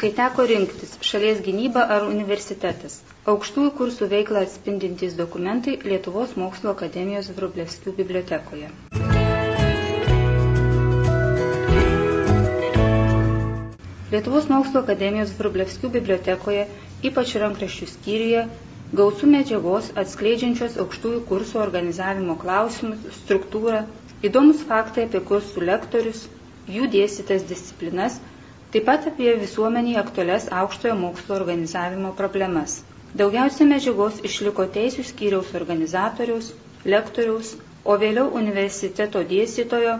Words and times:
Kai 0.00 0.08
teko 0.16 0.44
rinktis 0.48 0.94
šalies 1.04 1.40
gynyba 1.44 1.82
ar 1.94 2.06
universitetas, 2.10 2.94
aukštųjų 3.28 3.72
kursų 3.80 4.06
veiklą 4.12 4.40
atspindintys 4.46 5.16
dokumentai 5.18 5.74
Lietuvos 5.90 6.30
mokslo 6.42 6.70
akademijos 6.72 7.28
Vrublevskių 7.36 7.92
bibliotekoje. 7.98 8.70
Lietuvos 14.14 14.48
mokslo 14.54 14.80
akademijos 14.86 15.34
Vrublevskių 15.42 15.92
bibliotekoje, 15.98 16.64
ypač 17.10 17.36
rankraščių 17.44 17.90
skyriuje, 17.92 18.46
gausų 19.02 19.28
medžiagos 19.36 19.92
atskleidžiančios 20.04 20.80
aukštųjų 20.86 21.20
kursų 21.28 21.60
organizavimo 21.66 22.38
klausimus, 22.46 23.04
struktūrą, 23.20 23.84
įdomus 24.30 24.64
faktai 24.72 25.10
apie 25.10 25.20
kursų 25.28 25.68
lektorius, 25.68 26.24
jų 26.78 26.88
dėstytas 26.96 27.44
disciplinas, 27.52 28.16
taip 28.74 28.84
pat 28.88 29.06
apie 29.10 29.32
visuomenį 29.42 29.96
aktualias 30.04 30.44
aukštojo 30.62 30.94
mokslo 31.02 31.36
organizavimo 31.40 32.12
problemas. 32.22 32.74
Daugiausia 33.22 33.66
medžiagos 33.70 34.20
išliko 34.28 34.66
teisų 34.76 35.02
skyriaus 35.08 35.48
organizatoriaus, 35.60 36.52
lektoriaus, 36.94 37.48
o 37.84 37.96
vėliau 38.02 38.28
universiteto 38.40 39.22
dėstytojo, 39.32 39.94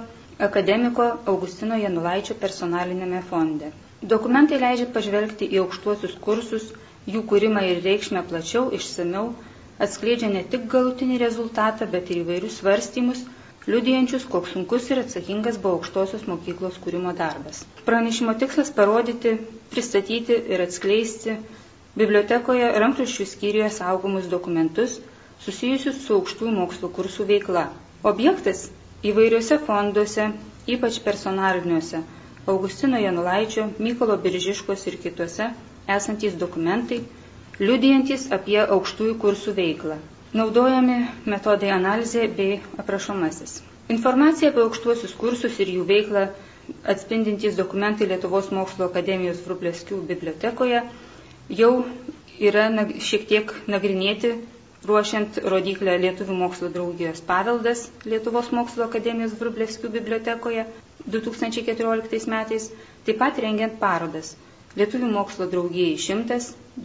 akademiko 0.47 1.07
Augustino 1.33 1.79
Janulaičio 1.83 2.37
personalinėme 2.45 3.25
fonde. 3.33 3.73
Dokumentai 4.13 4.61
leidžia 4.63 4.87
pažvelgti 4.95 5.49
į 5.57 5.59
aukštuosius 5.65 6.15
kursus, 6.27 6.69
jų 7.15 7.25
kūrimą 7.33 7.65
ir 7.73 7.83
reikšmę 7.89 8.23
plačiau, 8.31 8.69
išsameu, 8.79 9.27
atskleidžia 9.87 10.31
ne 10.37 10.45
tik 10.55 10.71
galutinį 10.77 11.19
rezultatą, 11.25 11.89
bet 11.97 12.09
ir 12.15 12.23
įvairius 12.23 12.61
svarstymus, 12.63 13.27
liudijančius, 13.71 14.25
koks 14.33 14.55
sunkus 14.57 14.89
ir 14.91 15.01
atsakingas 15.05 15.59
buvo 15.63 15.79
aukštosios 15.79 16.27
mokyklos 16.31 16.79
kūrimo 16.85 17.13
darbas. 17.21 17.63
Pranešimo 17.89 18.35
tikslas 18.43 18.73
parodyti, 18.79 19.37
pristatyti 19.75 20.37
ir 20.57 20.65
atskleisti 20.67 21.37
bibliotekoje 22.03 22.69
rankraščių 22.85 23.27
skyriuje 23.35 23.71
saugomus 23.77 24.29
dokumentus 24.35 24.99
susijusius 25.45 26.01
su 26.07 26.17
aukštųjų 26.19 26.55
mokslo 26.57 26.91
kursų 26.99 27.27
veikla. 27.31 27.65
Objektas 28.13 28.67
įvairiuose 29.11 29.59
fonduose, 29.69 30.27
ypač 30.77 30.99
personaliniuose, 31.07 32.03
Augustino 32.55 32.99
Janulaičio, 33.01 33.67
Mykolo 33.87 34.17
Biržiškos 34.27 34.87
ir 34.91 34.97
kitose 35.03 35.51
esantys 35.97 36.37
dokumentai, 36.41 37.01
liudijantis 37.61 38.27
apie 38.37 38.59
aukštųjų 38.65 39.17
kursų 39.25 39.55
veiklą, 39.59 39.99
naudojami 40.39 40.97
metodai 41.27 41.71
analizė 41.75 42.27
bei 42.39 42.61
aprašomasis. 42.83 43.55
Informacija 43.91 44.51
apie 44.53 44.63
aukštuosius 44.65 45.15
kursus 45.19 45.57
ir 45.65 45.73
jų 45.77 45.87
veiklą 45.89 46.21
atspindintys 46.93 47.57
dokumentai 47.59 48.07
Lietuvos 48.13 48.51
mokslo 48.55 48.87
akademijos 48.91 49.41
Vrublevskių 49.47 49.99
bibliotekoje 50.11 50.83
jau 51.63 51.71
yra 52.51 52.69
šiek 53.09 53.25
tiek 53.33 53.51
nagrinėti 53.75 54.31
ruošiant 54.91 55.41
rodiklę 55.55 55.97
Lietuvių 56.05 56.37
mokslo 56.45 56.71
draugijos 56.77 57.25
paveldas 57.33 57.83
Lietuvos 58.13 58.53
mokslo 58.61 58.87
akademijos 58.87 59.35
Vrublevskių 59.43 59.91
bibliotekoje 59.99 60.65
2014 61.17 62.31
metais, 62.37 62.71
taip 63.09 63.19
pat 63.25 63.43
rengiant 63.47 63.75
parodas 63.83 64.31
Lietuvių 64.79 65.11
mokslo 65.19 65.51
draugijai 65.57 65.99
100 66.07 66.39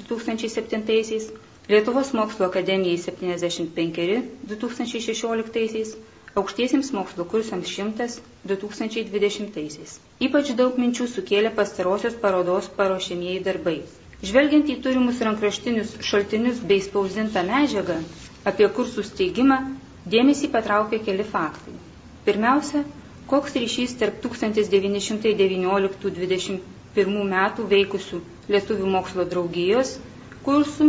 2007 0.09 1.44
Lietuvos 1.69 2.11
mokslo 2.13 2.45
akademijai 2.45 2.97
75 3.01 4.21
2016, 4.49 5.95
aukštiesiems 6.37 6.91
mokslo 6.93 7.25
kursams 7.31 7.65
100 7.73 8.21
2020. 8.51 9.95
Ypač 10.27 10.51
daug 10.59 10.77
minčių 10.83 11.07
sukėlė 11.13 11.49
pastarosios 11.59 12.15
parodos 12.25 12.67
paruošiamieji 12.77 13.39
darbai. 13.47 13.73
Žvelgiant 14.31 14.67
į 14.69 14.75
turimus 14.85 15.23
rankraštinius 15.25 15.95
šaltinius 16.09 16.59
bei 16.71 16.79
spausdintą 16.89 17.41
medžiagą 17.49 17.97
apie 18.51 18.67
kursų 18.77 19.01
steigimą, 19.09 19.57
dėmesį 20.15 20.47
patraukė 20.57 20.97
keli 21.09 21.25
faktai. 21.31 21.73
Pirmiausia, 22.29 22.79
koks 23.33 23.51
ryšys 23.57 23.97
tarp 24.03 24.15
1919-21 24.27 26.61
metų 27.33 27.61
veikusių 27.73 28.17
Lietuvių 28.53 28.87
mokslo 28.99 29.23
draugijos 29.33 29.89
kursų 30.45 30.87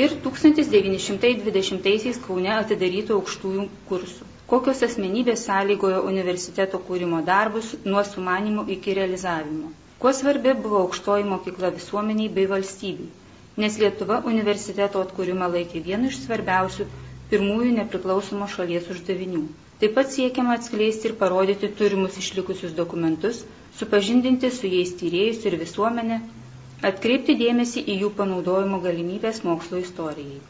ir 0.00 0.10
1920 0.24 2.20
Kaune 2.26 2.52
atidarytų 2.56 3.16
aukštųjų 3.18 3.64
kursų. 3.90 4.24
Kokios 4.52 4.80
asmenybės 4.86 5.42
sąlygojo 5.48 5.98
universiteto 6.08 6.78
kūrimo 6.88 7.18
darbus 7.26 7.68
nuo 7.84 8.02
sumanimo 8.08 8.62
iki 8.76 8.94
realizavimo. 8.98 9.68
Kuo 10.02 10.12
svarbi 10.18 10.52
buvo 10.64 10.78
aukštoji 10.84 11.24
mokykla 11.32 11.68
visuomeniai 11.76 12.32
bei 12.38 12.46
valstybei, 12.50 13.08
nes 13.62 13.76
Lietuva 13.82 14.16
universiteto 14.32 14.96
atkūrimą 15.06 15.46
laikė 15.56 15.78
vienu 15.88 16.04
iš 16.12 16.16
svarbiausių 16.24 16.84
pirmųjų 17.32 17.70
nepriklausomo 17.78 18.46
šalies 18.54 18.88
uždavinių. 18.96 19.42
Taip 19.82 19.92
pat 19.98 20.10
siekiama 20.14 20.52
atskleisti 20.58 21.08
ir 21.10 21.14
parodyti 21.20 21.68
turimus 21.78 22.18
išlikusius 22.22 22.72
dokumentus, 22.80 23.44
supažindinti 23.80 24.50
su 24.58 24.66
jais 24.72 24.92
tyrėjus 25.00 25.40
ir 25.50 25.56
visuomenę, 25.62 26.18
atkreipti 26.82 27.34
dėmesį 27.38 27.82
į 27.92 27.94
jų 28.02 28.08
panaudojimo 28.18 28.78
galimybės 28.82 29.42
mokslo 29.46 29.78
istorijai. 29.78 30.40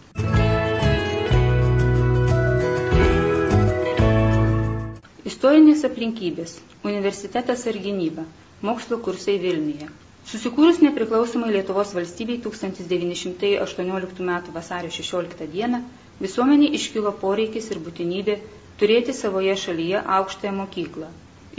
Istorinės 5.28 5.84
aplinkybės– 5.88 6.54
universitetas 6.90 7.66
ar 7.68 7.76
gynyba– 7.84 8.24
mokslo 8.68 8.96
kursai 9.04 9.34
Vilniuje. 9.42 9.90
Susikūrus 10.32 10.80
nepriklausomai 10.86 11.50
Lietuvos 11.52 11.92
valstybei 11.98 12.38
1918 12.46 14.24
m. 14.24 14.32
vasario 14.56 14.90
16 14.96 15.50
d. 15.52 15.82
visuomeniai 16.22 16.72
iškilo 16.78 17.12
poreikis 17.24 17.68
ir 17.74 17.82
būtinybė 17.88 18.38
turėti 18.80 19.12
savoje 19.20 19.56
šalyje 19.66 20.00
aukštąją 20.20 20.54
mokyklą. 20.62 21.08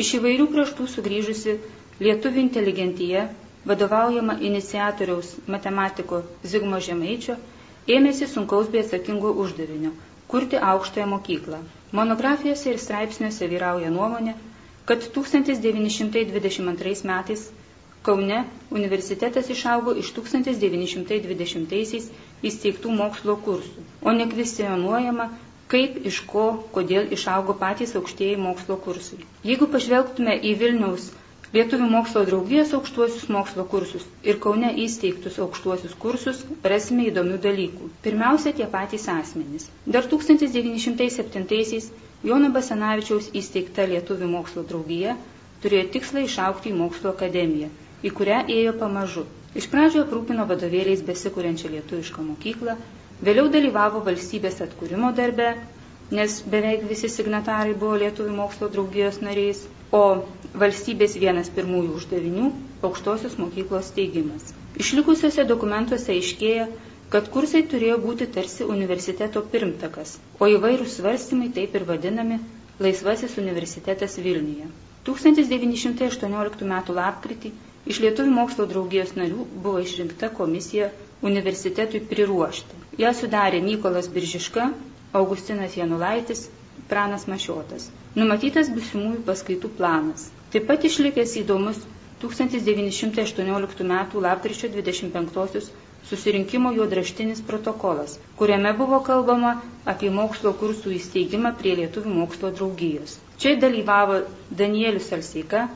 Iš 0.02 0.16
įvairių 0.18 0.48
kraštų 0.56 0.88
sugrįžusi 0.96 1.58
lietuvių 2.02 2.40
inteligentyje 2.48 3.28
vadovaujama 3.72 4.38
iniciatoriaus 4.52 5.36
matematiko 5.56 6.22
Zigmo 6.54 6.80
Žemaičio, 6.90 7.36
ėmėsi 7.98 8.28
sunkaus 8.36 8.68
bei 8.74 8.84
atsakingo 8.86 9.32
uždavinio– 9.46 9.92
kurti 10.34 10.58
aukštąją 10.58 11.08
mokyklą. 11.14 11.58
Monografijose 12.00 12.72
ir 12.74 12.80
straipsniuose 12.82 13.48
vyrauja 13.52 13.90
nuomonė, 13.98 14.34
kad 14.90 15.00
1922 15.18 17.04
metais 17.10 17.44
Kaune 18.08 18.40
universitetas 18.78 19.46
išaugo 19.56 19.94
iš 20.02 20.10
1920 20.16 22.08
įsteigtų 22.50 22.96
mokslo 22.98 23.36
kursų, 23.46 23.84
o 24.04 24.12
nekvestionuojama, 24.18 25.26
kaip, 25.72 25.92
iš 26.12 26.18
ko, 26.34 26.44
kodėl 26.76 27.04
išaugo 27.18 27.54
patys 27.62 27.94
aukštieji 28.00 28.42
mokslo 28.48 28.76
kursai. 28.88 29.22
Jeigu 29.52 29.70
pažvelgtume 29.78 30.34
į 30.36 30.52
Vilniaus 30.64 31.06
Lietuvių 31.54 31.88
mokslo 31.94 32.22
draugijos 32.28 32.72
aukštuosius 32.76 33.28
mokslo 33.34 33.64
kursus 33.72 34.06
ir 34.30 34.40
Kaune 34.46 34.72
įsteigtus 34.84 35.36
aukštuosius 35.44 35.92
kursus 36.04 36.40
rasime 36.72 37.04
įdomių 37.12 37.36
dalykų. 37.44 37.90
Pirmiausia, 38.08 38.54
tie 38.60 38.66
patys 38.72 39.06
asmenys. 39.14 39.68
Dar 39.96 40.08
1907-aisiais 40.14 41.92
Jono 42.30 42.50
Basanavičiaus 42.56 43.28
įsteigta 43.42 43.86
Lietuvių 43.92 44.32
mokslo 44.34 44.64
draugija 44.72 45.14
turėjo 45.64 45.92
tikslą 45.98 46.24
išaukti 46.30 46.72
į 46.72 46.78
mokslo 46.80 47.12
akademiją, 47.14 47.70
į 48.02 48.14
kurią 48.18 48.40
ėjo 48.58 48.74
pamažu. 48.82 49.28
Iš 49.62 49.70
pradžio 49.76 50.08
aprūpino 50.08 50.48
vadovėliais 50.50 51.06
besikūrenčią 51.12 51.70
lietuvišką 51.76 52.26
mokyklą, 52.32 52.76
vėliau 53.30 53.52
dalyvavo 53.54 54.02
valstybės 54.10 54.58
atkūrimo 54.66 55.14
darbe, 55.22 55.52
nes 56.20 56.38
beveik 56.54 56.84
visi 56.90 57.10
signatarai 57.10 57.74
buvo 57.84 57.98
Lietuvių 58.04 58.34
mokslo 58.40 58.70
draugijos 58.76 59.20
nariais, 59.28 59.64
o 59.94 60.04
valstybės 60.64 61.16
vienas 61.22 61.50
pirmųjų 61.56 61.96
uždavinių– 62.00 62.50
aukštosios 62.90 63.38
mokyklos 63.42 63.90
steigimas. 63.92 64.52
Išlikusiuose 64.84 65.46
dokumentuose 65.54 66.14
aiškėja, 66.16 66.68
kad 67.14 67.30
kursai 67.34 67.62
turėjo 67.74 67.98
būti 68.06 68.28
tarsi 68.38 68.66
universiteto 68.76 69.44
pirmtakas, 69.54 70.16
o 70.42 70.50
įvairūs 70.56 70.96
svarstymai 71.00 71.52
taip 71.58 71.76
ir 71.80 71.86
vadinami 71.90 72.40
Laisvasis 72.82 73.36
universitetas 73.38 74.18
Vilniuje. 74.18 74.66
1918 75.10 76.64
m. 76.66 76.74
lapkritį 76.98 77.52
iš 77.94 78.00
Lietuvių 78.06 78.34
mokslo 78.38 78.66
draugijos 78.72 79.14
narių 79.20 79.46
buvo 79.66 79.82
išrinkta 79.84 80.30
komisija 80.40 80.90
universitetui 81.30 82.02
priruošti. 82.14 82.80
Ja 83.02 83.12
sudarė 83.20 83.62
Mykolas 83.66 84.10
Biržiška, 84.16 84.72
Augustinas 85.22 85.78
Janulaitis, 85.78 86.48
Pranas 86.90 87.28
Mašiotas. 87.30 87.90
Numatytas 88.18 88.70
busimųjų 88.78 89.22
paskaitų 89.28 89.70
planas. 89.80 90.28
Taip 90.54 90.66
pat 90.70 90.84
išlikęs 90.90 91.36
įdomus 91.44 91.80
1918 92.24 93.86
m. 93.86 93.94
lapkričio 94.26 94.70
25 94.76 95.72
susirinkimo 96.10 96.72
juodraštinis 96.78 97.42
protokolas, 97.48 98.18
kuriame 98.42 98.74
buvo 98.82 99.00
kalbama 99.10 99.54
apie 99.94 100.10
mokslo 100.18 100.52
kursų 100.62 100.94
įsteigimą 100.98 101.54
prie 101.62 101.76
Lietuvių 101.80 102.14
mokslo 102.20 102.52
draugijos. 102.60 103.18
Čia 103.44 103.56
dalyvavo 103.64 104.20
Danielius 104.64 105.12
Alseika, 105.18 105.68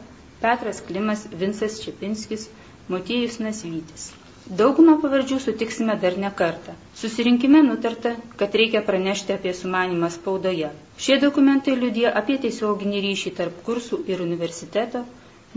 Petras 0.43 0.81
Klimas, 0.89 1.25
Vinsas 1.43 1.79
Čepinskis, 1.85 2.49
Motiejus 2.91 3.39
Nasvytis. 3.47 4.09
Daugumą 4.55 4.93
pavardžių 5.03 5.37
sutiksime 5.43 5.95
dar 6.01 6.13
ne 6.23 6.29
kartą. 6.41 6.73
Susirinkime 6.99 7.59
nutarta, 7.69 8.11
kad 8.41 8.53
reikia 8.59 8.79
pranešti 8.89 9.33
apie 9.35 9.51
sumanimą 9.61 10.07
spaudoje. 10.13 10.69
Šie 11.07 11.17
dokumentai 11.23 11.73
liudija 11.81 12.13
apie 12.21 12.37
tiesioginį 12.45 13.01
ryšį 13.05 13.33
tarp 13.39 13.57
kursų 13.65 13.99
ir 14.13 14.23
universiteto 14.25 15.01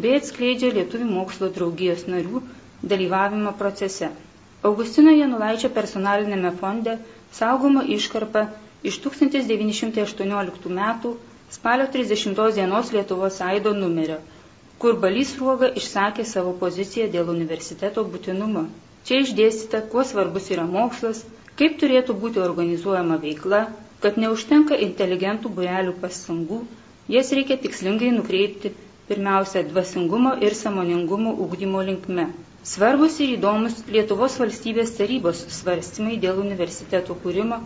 bei 0.07 0.17
atskleidžia 0.17 0.73
Lietuvių 0.79 1.07
mokslo 1.13 1.53
draugijos 1.59 2.03
narių 2.15 2.43
dalyvavimo 2.95 3.53
procese. 3.63 4.11
Augustino 4.73 5.15
Janulaičio 5.19 5.71
personalinėme 5.79 6.51
fonde 6.65 6.97
saugoma 7.39 7.87
iškarpa 7.99 8.45
iš 8.93 8.99
1918 9.07 10.75
metų 10.83 11.15
spalio 11.61 11.87
30 11.95 12.43
dienos 12.59 12.91
Lietuvos 12.99 13.39
Aido 13.53 13.77
numerio 13.85 14.19
kur 14.81 14.97
Balys 15.01 15.35
Ruoga 15.39 15.69
išsakė 15.83 16.25
savo 16.29 16.53
poziciją 16.61 17.07
dėl 17.15 17.31
universiteto 17.35 18.05
būtinumo. 18.13 18.63
Čia 19.09 19.19
išdėstyta, 19.25 19.81
kuo 19.93 20.05
svarbus 20.09 20.47
yra 20.55 20.65
mokslas, 20.75 21.21
kaip 21.61 21.77
turėtų 21.83 22.17
būti 22.23 22.41
organizuojama 22.45 23.19
veikla, 23.25 23.61
kad 24.05 24.17
neužtenka 24.23 24.79
inteligentų 24.87 25.53
burelių 25.59 25.93
pastangų, 26.05 26.63
jas 27.17 27.33
reikia 27.37 27.59
tikslingai 27.67 28.09
nukreipti 28.17 28.73
pirmiausia 29.11 29.67
dvasingumo 29.69 30.33
ir 30.47 30.57
samoningumo 30.63 31.35
ugdymo 31.47 31.85
linkme. 31.91 32.31
Svarbus 32.73 33.19
ir 33.25 33.35
įdomus 33.37 33.79
Lietuvos 33.93 34.39
valstybės 34.41 34.95
tarybos 34.97 35.45
svarstymai 35.61 36.17
dėl 36.25 36.41
universiteto 36.43 37.17
kūrimo 37.23 37.61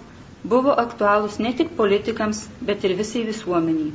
buvo 0.54 0.74
aktualūs 0.82 1.38
ne 1.46 1.54
tik 1.58 1.74
politikams, 1.78 2.44
bet 2.70 2.84
ir 2.88 2.94
visai 2.98 3.22
visuomeniai. 3.30 3.92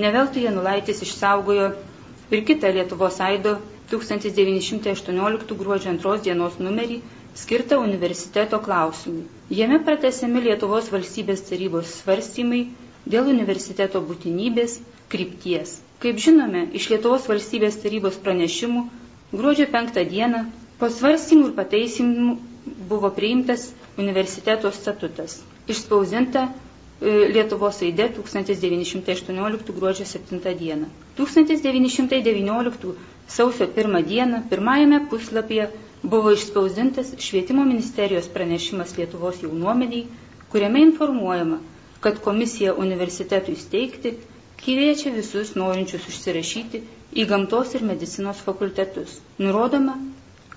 Neveltui 0.00 0.46
Janulaitis 0.46 1.02
išsaugojo 1.06 1.70
ir 2.30 2.44
kitą 2.48 2.70
Lietuvos 2.76 3.20
Aido 3.26 3.56
1918 3.90 5.56
gruodžio 5.62 5.94
2 6.04 6.18
dienos 6.26 6.58
numerį 6.62 7.00
skirtą 7.42 7.78
universiteto 7.84 8.58
klausimui. 8.66 9.24
Jame 9.60 9.78
pratesiami 9.88 10.42
Lietuvos 10.46 10.90
valstybės 10.94 11.42
tarybos 11.48 11.90
svarstymai 12.02 12.60
dėl 13.14 13.30
universiteto 13.32 14.02
būtinybės 14.10 14.76
krypties. 15.14 15.76
Kaip 16.04 16.22
žinome, 16.26 16.64
iš 16.80 16.86
Lietuvos 16.92 17.26
valstybės 17.30 17.80
tarybos 17.82 18.18
pranešimų 18.26 18.84
gruodžio 19.34 19.66
5 19.74 20.00
dieną 20.14 20.44
po 20.80 20.88
svarstymų 20.98 21.50
ir 21.50 21.56
pataisimų 21.58 22.36
buvo 22.92 23.10
priimtas 23.18 23.66
universiteto 23.98 24.70
statutas. 24.72 25.40
Išspausinta 25.70 26.46
Lietuvos 27.00 27.78
aide 27.82 28.08
1918 28.16 29.72
gruodžio 29.76 30.04
7 30.06 30.40
dieną. 30.58 30.88
1919 31.16 32.92
sausio 33.36 33.66
1 33.76 34.02
dieną 34.10 34.42
pirmajame 34.50 34.98
puslapyje 35.10 35.68
buvo 36.02 36.32
išspausdintas 36.36 37.14
Švietimo 37.18 37.64
ministerijos 37.64 38.28
pranešimas 38.34 38.92
Lietuvos 38.98 39.40
jaunuomeniai, 39.42 40.06
kuriame 40.52 40.82
informuojama, 40.82 41.58
kad 42.00 42.20
komisija 42.20 42.74
universitetui 42.74 43.56
steigti 43.56 44.14
kviečia 44.64 45.12
visus 45.16 45.54
norinčius 45.56 46.04
užsirašyti 46.12 46.82
į 47.16 47.26
gamtos 47.32 47.72
ir 47.78 47.84
medicinos 47.92 48.40
fakultetus. 48.44 49.16
Nurodoma, 49.38 49.96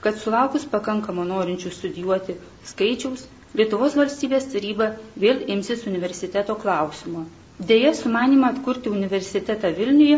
kad 0.03 0.19
sulaukus 0.19 0.65
pakankamo 0.75 1.23
norinčių 1.31 1.71
studijuoti 1.75 2.35
skaičiaus, 2.71 3.23
Lietuvos 3.59 3.93
valstybės 3.99 4.47
taryba 4.51 4.85
vėl 5.23 5.41
imsis 5.55 5.83
universiteto 5.89 6.55
klausimo. 6.61 7.19
Deja, 7.71 7.91
sumanimą 7.97 8.47
atkurti 8.53 8.89
universitetą 8.89 9.69
Vilniuje 9.79 10.15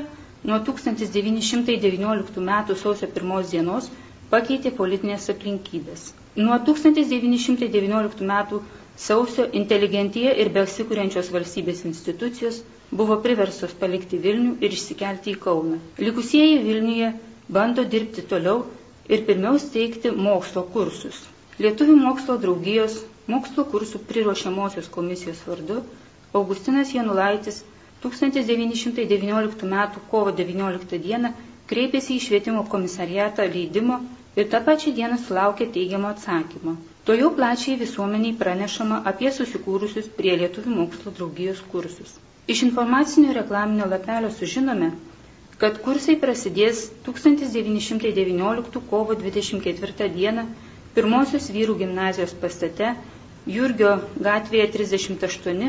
nuo 0.50 0.60
1919 0.70 2.40
m. 2.44 2.52
sausio 2.84 3.10
1 3.10 3.50
dienos 3.52 3.90
pakeitė 4.32 4.72
politinės 4.78 5.28
aplinkybės. 5.34 6.06
Nuo 6.46 6.56
1919 6.70 8.24
m. 8.30 8.62
sausio 9.08 9.48
inteligentija 9.62 10.32
ir 10.44 10.54
besikūrenčios 10.60 11.32
valstybės 11.36 11.84
institucijos 11.92 12.62
buvo 13.02 13.18
priversos 13.26 13.74
palikti 13.84 14.22
Vilnių 14.28 14.54
ir 14.64 14.78
išsikelti 14.80 15.34
į 15.34 15.42
Kauną. 15.48 15.82
Likusieji 16.00 16.62
Vilniuje 16.70 17.12
bando 17.60 17.84
dirbti 17.96 18.24
toliau 18.32 18.64
ir 19.12 19.28
pirmiau 19.28 19.60
steigti 19.66 20.16
mokslo 20.30 20.64
kursus. 20.78 21.20
Lietuvių 21.60 22.00
mokslo 22.06 22.40
draugijos 22.46 22.96
mokslo 23.34 23.64
kursų 23.74 24.02
priruošiamosios 24.10 24.90
komisijos 24.98 25.42
vardu 25.50 25.80
Augustinas 26.40 26.92
Janulaitis 26.94 27.62
1919 28.04 29.66
m. 29.66 29.76
kovo 30.12 30.32
19 30.42 31.00
d. 31.06 31.32
kreipėsi 31.72 32.18
į 32.20 32.24
švietimo 32.28 32.64
komisariatą 32.74 33.48
leidimo 33.56 34.00
ir 34.42 34.50
tą 34.52 34.60
pačią 34.68 34.94
dieną 35.00 35.18
sulaukė 35.28 35.68
teigiamo 35.78 36.12
atsakymo. 36.14 36.76
To 37.08 37.16
jau 37.18 37.32
plačiai 37.40 37.78
visuomeniai 37.80 38.36
pranešama 38.44 39.00
apie 39.12 39.32
susikūrusius 39.40 40.12
prie 40.20 40.36
Lietuvių 40.42 40.76
mokslo 40.82 41.14
draugijos 41.18 41.64
kursus. 41.74 42.14
Iš 42.54 42.62
informacinio 42.68 43.34
reklaminio 43.38 43.88
lapelio 43.96 44.30
sužinome, 44.40 44.92
kad 45.62 45.78
kursai 45.86 46.16
prasidės 46.26 46.84
1919 47.10 48.82
kovo 48.92 49.16
24 49.24 50.10
d. 50.20 50.46
pirmosios 50.96 51.50
vyrų 51.58 51.78
gimnazijos 51.84 52.34
pastate 52.44 52.94
Jurgio 53.46 53.90
gatvėje 54.26 54.66
38, 54.74 55.68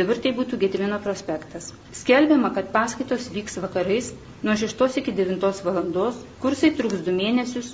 dabar 0.00 0.18
tai 0.24 0.32
būtų 0.38 0.58
Gedimino 0.62 0.98
prospektas. 1.04 1.70
Skelbiama, 2.00 2.50
kad 2.56 2.68
paskaitos 2.74 3.30
vyks 3.32 3.56
vakarais 3.64 4.10
nuo 4.44 4.56
6 4.62 4.98
iki 5.00 5.14
9 5.20 5.62
valandos, 5.68 6.18
kursai 6.42 6.74
truks 6.80 7.00
2 7.06 7.14
mėnesius, 7.20 7.70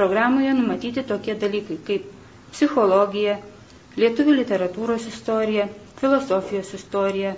programoje 0.00 0.56
numatyti 0.58 1.04
tokie 1.12 1.36
dalykai 1.44 1.78
kaip 1.90 2.10
psichologija, 2.50 3.38
lietuvių 4.02 4.34
literatūros 4.40 5.06
istorija, 5.12 5.68
filosofijos 6.02 6.74
istorija, 6.80 7.36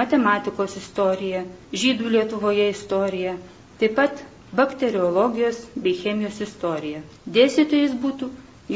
matematikos 0.00 0.76
istorija, 0.80 1.44
žydų 1.84 2.10
Lietuvoje 2.16 2.70
istorija, 2.72 3.36
taip 3.80 3.96
pat 4.00 4.24
bakteriologijos 4.60 5.60
bei 5.76 5.92
chemijos 6.00 6.40
istorija. 6.44 7.00
Dėstytojais 7.36 7.92
būtų 8.04 8.28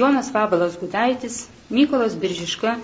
Jonas 0.03 0.29
Vabalas 0.35 0.77
Gudaitis, 0.81 1.47
Mykolas 1.67 2.15
Biržiška, 2.15 2.77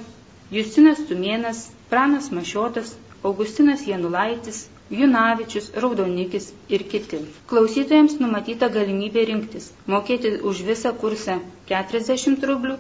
Justinas 0.51 0.99
Tumėnas, 1.09 1.59
Pranas 1.91 2.33
Mašiotas, 2.35 2.97
Augustinas 3.23 3.85
Janulaitis, 3.87 4.65
Junavičius, 4.91 5.69
Raudonikis 5.85 6.49
ir 6.69 6.83
kiti. 6.91 7.21
Klausytojams 7.53 8.17
numatyta 8.19 8.67
galimybė 8.75 9.23
rinktis, 9.31 9.69
mokėti 9.95 10.35
už 10.51 10.65
visą 10.71 10.93
kursą 11.05 11.39
40 11.71 12.43
rublių 12.51 12.75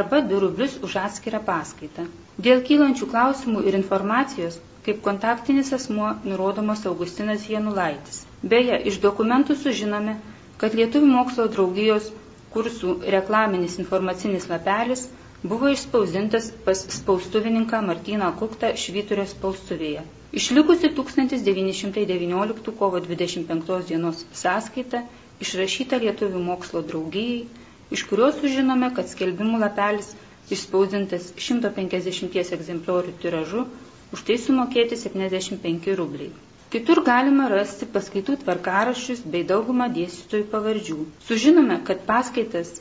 arba 0.00 0.20
2 0.34 0.42
rublius 0.46 0.74
už 0.88 0.98
atskirą 1.04 1.40
paskaitą. 1.46 2.08
Dėl 2.48 2.66
kylančių 2.70 3.08
klausimų 3.14 3.62
ir 3.70 3.78
informacijos, 3.78 4.58
kaip 4.88 5.00
kontaktinis 5.06 5.70
asmuo 5.78 6.10
nurodomas 6.26 6.82
Augustinas 6.90 7.46
Janulaitis. 7.54 8.24
Beje, 8.42 8.82
iš 8.90 8.98
dokumentų 9.06 9.54
sužinome, 9.62 10.18
kad 10.58 10.74
Lietuvių 10.80 11.14
mokslo 11.14 11.46
draugijos 11.54 12.10
kursų 12.56 12.98
reklaminis 13.14 13.78
informacinis 13.84 14.50
lapelis 14.50 15.06
buvo 15.44 15.68
išspausdintas 15.68 16.46
pas 16.64 16.80
spaustuvininką 16.98 17.80
Martyną 17.90 18.30
Kuktą 18.40 18.70
Švyturio 18.82 19.26
spaustuvėje. 19.32 20.02
Išlikusi 20.40 20.88
1919 20.98 22.72
kovo 22.78 23.00
25 23.08 23.74
dienos 23.90 24.22
sąskaita 24.42 25.02
išrašyta 25.44 26.00
Lietuvių 26.04 26.40
mokslo 26.46 26.80
draugijai, 26.88 27.44
iš 27.98 28.06
kurios 28.12 28.40
sužinome, 28.40 28.88
kad 28.96 29.10
skelbimų 29.12 29.60
lapelis 29.66 30.08
išspausdintas 30.56 31.28
150 31.36 32.40
egzempliorių 32.58 33.14
tiražu, 33.26 33.66
už 34.16 34.24
tai 34.30 34.38
sumokėti 34.46 34.96
75 35.04 35.92
rubliai. 36.00 36.32
Kitur 36.72 37.04
galima 37.06 37.50
rasti 37.52 37.86
paskaitų 37.94 38.38
tvarkaraščius 38.46 39.20
bei 39.34 39.44
daugumą 39.52 39.90
dėstytojų 40.00 40.46
pavardžių. 40.56 40.96
Sužinome, 41.28 41.76
kad 41.90 42.00
paskaitas 42.08 42.72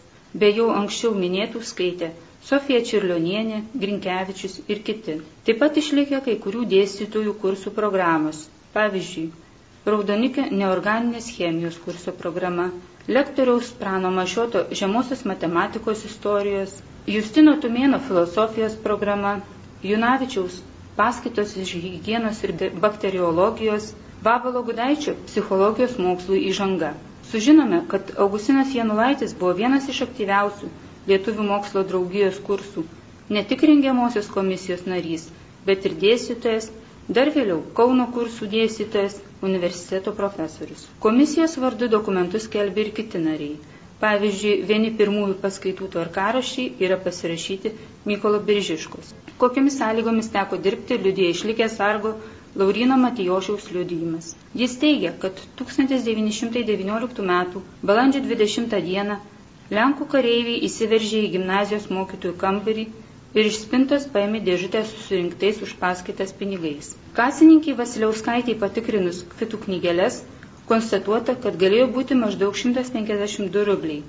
be 0.44 0.50
jau 0.56 0.72
anksčiau 0.80 1.12
minėtų 1.24 1.62
skaitė 1.74 2.10
Sofija 2.44 2.82
Čirlionienė, 2.90 3.62
Grinkevičius 3.86 4.60
ir 4.74 4.82
kiti. 4.90 5.20
Taip 5.48 5.62
pat 5.64 5.78
išlikė 5.84 6.20
kai 6.26 6.34
kurių 6.46 6.66
dėstytojų 6.74 7.38
kursų 7.44 7.72
programos. 7.78 8.42
Pavyzdžiui, 8.74 9.30
Raudonikė 9.88 10.44
neorganinės 10.60 11.26
chemijos 11.38 11.78
kurso 11.86 12.12
programa, 12.20 12.66
lektoriaus 13.16 13.72
Prano 13.80 14.12
Mašioto 14.18 14.62
žemosios 14.82 15.24
matematikos 15.32 16.04
istorijos, 16.10 16.76
Justino 17.16 17.56
Tumėno 17.66 18.00
filosofijos 18.08 18.78
programa, 18.86 19.34
Junavičiaus 19.90 20.62
paskaitos 21.00 21.58
iš 21.66 21.74
hygienos 21.84 22.40
ir 22.48 22.54
bakteriologijos, 22.86 23.90
Vabalo 24.24 24.62
Gudaičio 24.70 25.18
psichologijos 25.28 25.98
mokslų 26.00 26.40
įžanga. 26.54 26.94
Sužinome, 27.32 27.82
kad 27.92 28.14
Augustinas 28.28 28.72
Janulaitis 28.78 29.36
buvo 29.40 29.52
vienas 29.60 29.90
iš 29.96 30.00
aktyviausių 30.08 30.72
Lietuvių 31.12 31.46
mokslo 31.52 31.84
draugijos 31.94 32.38
kursų 32.50 32.84
ne 33.36 33.44
tik 33.50 33.64
rengiamosios 33.70 34.28
komisijos 34.32 34.86
narys, 34.94 35.28
bet 35.68 35.86
ir 35.90 35.94
dėstytojas, 36.04 36.70
dar 37.18 37.32
vėliau 37.36 37.62
Kauno 37.80 38.06
kursų 38.16 38.48
dėstytojas, 38.54 39.16
universiteto 39.50 40.14
profesorius. 40.20 40.86
Komisijos 41.06 41.56
vardu 41.64 41.90
dokumentus 41.96 42.48
kelbė 42.56 42.86
ir 42.88 42.92
kiti 43.00 43.22
nariai. 43.24 43.58
Pavyzdžiui, 44.04 44.54
vieni 44.68 44.90
pirmųjų 45.00 45.36
paskaitų 45.42 45.88
tvarkaraščiai 45.94 46.72
yra 46.88 46.98
pasirašyti 47.04 47.72
Mykolo 48.10 48.40
Biržiškos. 48.50 49.14
Kokiamis 49.44 49.78
sąlygomis 49.80 50.28
teko 50.34 50.60
dirbti, 50.66 50.98
liudija 51.06 51.32
išlikęs 51.36 51.78
sargo 51.80 52.12
Laurino 52.62 52.98
Matijošiaus 53.04 53.70
liudijimas. 53.76 54.34
Jis 54.64 54.76
teigia, 54.82 55.14
kad 55.24 55.40
1919 55.62 57.24
m. 57.24 57.64
balandžio 57.92 58.22
20 58.28 58.76
d. 58.76 59.16
Lenkų 59.78 60.06
kareiviai 60.14 60.60
įsiveržė 60.68 61.22
į 61.28 61.32
gimnazijos 61.38 61.90
mokytojų 61.98 62.36
kambarį 62.44 62.86
ir 63.40 63.50
iš 63.50 63.60
spintos 63.64 64.04
paėmė 64.16 64.42
dėžutę 64.48 64.82
su 64.90 65.00
surinktais 65.08 65.62
už 65.68 65.72
paskaitas 65.84 66.34
pinigais. 66.42 66.92
Kasininkiai 67.20 67.78
Vasiliauskaitė 67.80 68.56
patikrinus 68.64 69.24
kvitų 69.34 69.62
knygelės 69.66 70.20
konstatuota, 70.72 71.36
kad 71.46 71.58
galėjo 71.64 71.88
būti 71.96 72.18
maždaug 72.20 72.60
152 72.60 73.66
rubliai. 73.72 74.04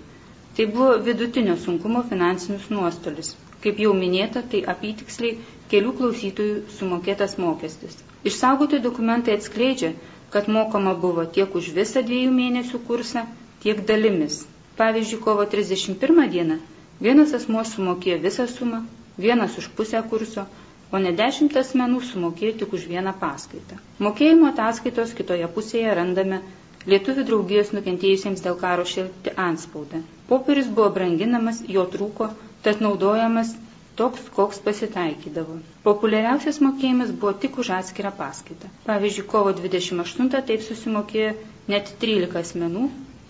Tai 0.57 0.67
buvo 0.75 0.93
vidutinio 1.09 1.57
sunkumo 1.65 2.05
finansinis 2.11 2.69
nuostolis. 2.71 3.33
Kaip 3.65 3.81
jau 3.83 3.95
minėta, 4.01 4.43
tai 4.53 4.61
apytiksliai 4.75 5.39
kelių 5.73 5.95
klausytojų 6.01 6.59
sumokėtas 6.79 7.39
mokestis. 7.45 7.97
Išsaugoti 8.31 8.79
dokumentai 8.85 9.39
atskleidžia, 9.39 9.95
kad 10.35 10.51
mokama 10.59 10.93
buvo 11.07 11.25
tiek 11.39 11.57
už 11.61 11.73
visą 11.79 12.05
dviejų 12.11 12.35
mėnesių 12.37 12.83
kursą, 12.91 13.25
tiek 13.65 13.81
dalimis. 13.91 14.45
Pavyzdžiui, 14.81 15.21
kovo 15.27 15.45
31 15.57 16.29
dieną 16.37 16.59
vienas 17.07 17.33
asmuo 17.39 17.63
sumokėjo 17.71 18.19
visą 18.25 18.47
sumą, 18.51 18.81
vienas 19.27 19.55
už 19.61 19.69
pusę 19.79 20.01
kurso, 20.11 20.45
o 20.95 20.99
ne 21.05 21.13
dešimt 21.21 21.57
asmenų 21.61 22.01
sumokėjo 22.11 22.57
tik 22.63 22.75
už 22.79 22.85
vieną 22.91 23.13
paskaitą. 23.23 23.79
Mokėjimo 24.07 24.51
ataskaitos 24.53 25.15
kitoje 25.21 25.49
pusėje 25.57 25.95
randame 26.01 26.43
Lietuvių 26.93 27.23
draugijos 27.29 27.71
nukentėjusiems 27.75 28.43
dėl 28.45 28.57
karo 28.63 28.83
šilti 28.89 29.33
anspaudą. 29.45 30.03
Popierius 30.33 30.67
buvo 30.79 30.91
branginamas, 30.99 31.63
jo 31.77 31.85
trūko, 31.95 32.27
tad 32.67 32.83
naudojamas 32.85 33.55
toks, 34.01 34.27
koks 34.37 34.61
pasitaikydavo. 34.67 35.57
Populiariausias 35.87 36.61
mokėjimas 36.67 37.15
buvo 37.23 37.33
tik 37.45 37.57
už 37.63 37.71
atskirą 37.79 38.13
paskaitą. 38.19 38.69
Pavyzdžiui, 38.91 39.25
kovo 39.33 39.55
28 39.63 40.29
taip 40.51 40.67
susimokėjo 40.69 41.33
net 41.73 41.95
13 42.05 42.37
asmenų 42.43 42.85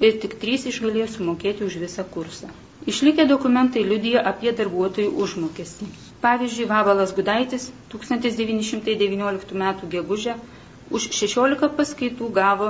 ir 0.09 0.17
tik 0.25 0.39
3 0.45 0.69
išgalėjo 0.73 1.09
sumokėti 1.17 1.67
už 1.69 1.77
visą 1.85 2.05
kursą. 2.17 2.51
Išlikę 2.93 3.25
dokumentai 3.31 3.83
liudyja 3.91 4.23
apie 4.31 4.53
darbuotojų 4.61 5.13
užmokestį. 5.27 5.87
Pavyzdžiui, 6.25 6.67
Vabalas 6.73 7.13
Gudaitis 7.19 7.71
1919 7.95 9.55
m. 9.61 9.65
gegužę 9.95 10.35
už 10.99 11.07
16 11.21 11.71
paskaitų 11.79 12.29
gavo 12.41 12.69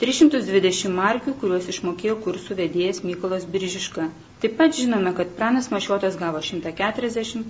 320 0.00 0.90
markių, 0.96 1.32
kuriuos 1.42 1.68
išmokėjo 1.72 2.16
kursų 2.24 2.56
vedėjas 2.58 2.98
Mykolas 3.06 3.46
Biržiška. 3.54 4.08
Taip 4.42 4.56
pat 4.58 4.74
žinome, 4.76 5.12
kad 5.20 5.30
Pranas 5.38 5.70
Mašiotas 5.72 6.18
gavo 6.20 6.42
140, 6.48 7.46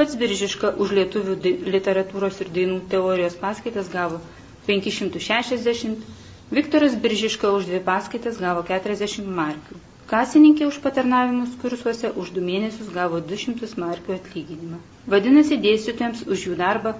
pats 0.00 0.18
Biržiška 0.22 0.74
už 0.82 0.92
lietuvių 0.98 1.38
literatūros 1.76 2.42
ir 2.44 2.50
dainų 2.58 2.80
teorijos 2.92 3.38
paskaitas 3.44 3.88
gavo 3.94 4.18
560, 4.66 6.02
Viktoras 6.50 6.94
Biržiška 7.02 7.50
už 7.58 7.66
dvi 7.66 7.80
paskaitas 7.82 8.36
gavo 8.38 8.60
40 8.66 9.26
markių. 9.38 9.78
Kasininkė 10.10 10.68
už 10.70 10.76
patarnavimus 10.84 11.54
kursuose 11.62 12.12
už 12.22 12.28
du 12.36 12.42
mėnesius 12.48 12.92
gavo 12.96 13.18
200 13.30 13.70
markių 13.84 14.14
atlyginimą. 14.16 14.78
Vadinasi, 15.14 15.58
dėstytojams 15.64 16.20
už 16.36 16.44
jų 16.46 16.54
darbą 16.60 16.92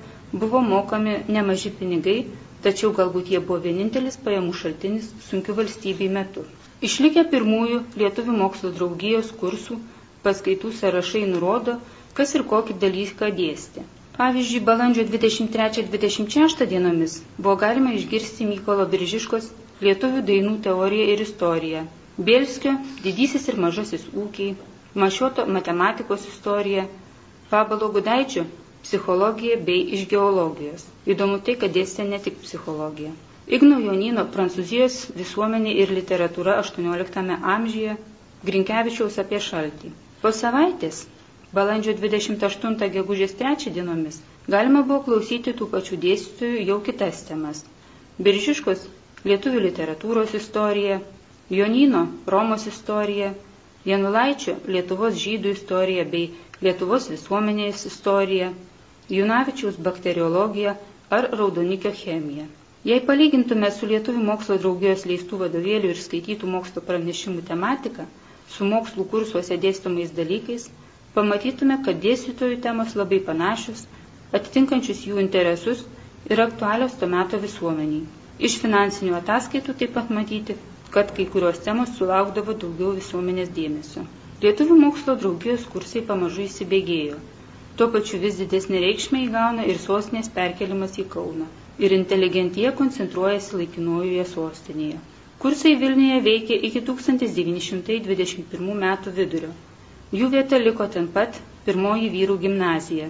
buvo 0.45 0.63
mokami 0.71 1.15
nemaži 1.37 1.71
pinigai, 1.83 2.17
tačiau 2.67 2.91
galbūt 2.99 3.31
jie 3.35 3.39
buvo 3.51 3.61
vienintelis 3.69 4.19
pajamų 4.27 4.57
šaltinis 4.63 5.13
sunkiu 5.29 5.55
valstybei 5.61 6.11
metu. 6.19 6.43
Išlikę 6.91 7.23
pirmųjų 7.37 7.79
Lietuvių 8.03 8.35
mokslo 8.43 8.73
draugijos 8.81 9.31
kursų 9.45 9.79
paskaitų 10.27 10.75
sąrašai 10.81 11.23
nurodo, 11.37 11.79
kas 12.19 12.35
ir 12.35 12.43
kokį 12.55 12.81
dalyką 12.87 13.31
dėstė. 13.39 13.87
Pavyzdžiui, 14.17 14.63
balandžio 14.65 15.05
23-26 15.13 16.67
dienomis 16.73 17.19
buvo 17.37 17.57
galima 17.63 17.93
išgirsti 17.99 18.47
Mykolo 18.51 18.87
Biržiškos 18.95 19.51
Lietuvių 19.85 20.23
dainų 20.31 20.55
teoriją 20.67 21.09
ir 21.15 21.23
istoriją, 21.25 21.83
Bielskio 22.29 22.73
didysis 23.07 23.43
ir 23.53 23.59
mažasis 23.65 24.07
ūkiai, 24.23 24.55
Mašioto 25.03 25.45
matematikos 25.59 26.23
istorija, 26.31 26.87
Pabalo 27.51 27.91
Gudaičio 27.99 28.47
psichologija 28.87 29.59
bei 29.67 29.83
iš 29.99 30.07
geologijos. 30.15 30.87
Įdomu 31.15 31.37
tai, 31.49 31.59
kad 31.65 31.75
dėstė 31.77 32.07
ne 32.13 32.21
tik 32.29 32.39
psichologiją. 32.47 33.13
Igno 33.59 33.77
Jonino 33.85 34.25
Prancūzijos 34.37 34.97
visuomenė 35.19 35.75
ir 35.83 35.93
literatūra 35.99 36.57
18 36.63 37.37
amžiuje, 37.57 37.99
Grinkevičiaus 38.49 39.21
apie 39.25 39.43
šaltį. 39.51 39.93
Po 40.25 40.33
savaitės, 40.41 41.03
balandžio 41.59 41.95
28 42.03 42.89
gegužės 42.99 43.35
3 43.43 43.71
dienomis, 43.79 44.21
galima 44.55 44.83
buvo 44.89 45.01
klausyti 45.09 45.55
tų 45.61 45.69
pačių 45.75 45.99
dėstytojų 46.05 46.65
jau 46.71 46.79
kitas 46.89 47.23
temas. 47.31 47.63
Biržiškos 48.29 48.87
lietuvių 49.31 49.63
literatūros 49.69 50.35
istorija, 50.41 50.99
Jonino 51.61 52.03
Romos 52.35 52.67
istorija, 52.73 53.33
Janulaičio 53.87 54.57
Lietuvos 54.75 55.15
žydų 55.25 55.55
istorija 55.57 56.05
bei 56.13 56.25
Lietuvos 56.67 57.05
visuomenės 57.13 57.85
istorija, 57.91 58.51
Junavičiaus 59.17 59.77
bakteriologija 59.89 60.73
ar 61.19 61.29
raudonikio 61.41 61.93
chemija. 62.03 62.47
Jei 62.91 62.99
palygintume 63.11 63.69
su 63.77 63.87
Lietuvių 63.91 64.23
mokslo 64.31 64.57
draugijos 64.65 65.05
leistų 65.11 65.39
vadovėlių 65.45 65.93
ir 65.95 66.01
skaitytų 66.07 66.51
mokslo 66.57 66.83
pranešimų 66.89 67.45
tematika, 67.53 68.07
su 68.57 68.67
mokslų 68.73 69.07
kursuose 69.13 69.59
dėstomais 69.67 70.13
dalykais, 70.19 70.67
pamatytume, 71.17 71.77
kad 71.89 72.01
dėstytojų 72.07 72.61
temos 72.69 72.95
labai 73.01 73.19
panašius, 73.31 73.85
atitinkančius 74.39 75.03
jų 75.09 75.21
interesus 75.25 75.83
ir 76.31 76.43
aktualios 76.45 76.97
to 77.03 77.09
meto 77.17 77.41
visuomeniai. 77.45 78.05
Iš 78.49 78.59
finansinių 78.63 79.15
ataskaitų 79.19 79.75
taip 79.83 79.95
pat 79.97 80.11
matyti, 80.19 80.57
kad 80.97 81.13
kai 81.17 81.25
kurios 81.35 81.59
temos 81.67 81.95
sulaukdavo 81.99 82.55
daugiau 82.65 82.91
visuomenės 82.99 83.51
dėmesio. 83.59 84.03
Lietuvių 84.45 84.77
mokslo 84.83 85.15
draugijos 85.23 85.65
kursai 85.75 86.03
pamažu 86.11 86.43
įsibėgėjo. 86.47 87.19
Tuo 87.81 87.87
pačiu 87.95 88.21
vis 88.25 88.37
didesnį 88.41 88.83
reikšmę 88.85 89.23
įgauna 89.27 89.65
ir 89.73 89.81
sostinės 89.87 90.29
perkelimas 90.37 90.99
į 91.03 91.07
Kauną. 91.15 91.47
Ir 91.87 91.93
inteligentija 91.97 92.73
koncentruojasi 92.83 93.59
laikinojoje 93.63 94.25
sostinėje. 94.35 95.01
Kursai 95.45 95.73
Vilniuje 95.85 96.21
veikė 96.29 96.57
iki 96.71 96.81
1921 96.91 98.71
metų 98.85 99.13
vidurio. 99.21 99.51
Jų 100.15 100.29
vieta 100.31 100.59
liko 100.63 100.87
ten 100.97 101.09
pat 101.15 101.39
pirmoji 101.67 102.09
vyrų 102.15 102.37
gimnazija. 102.45 103.09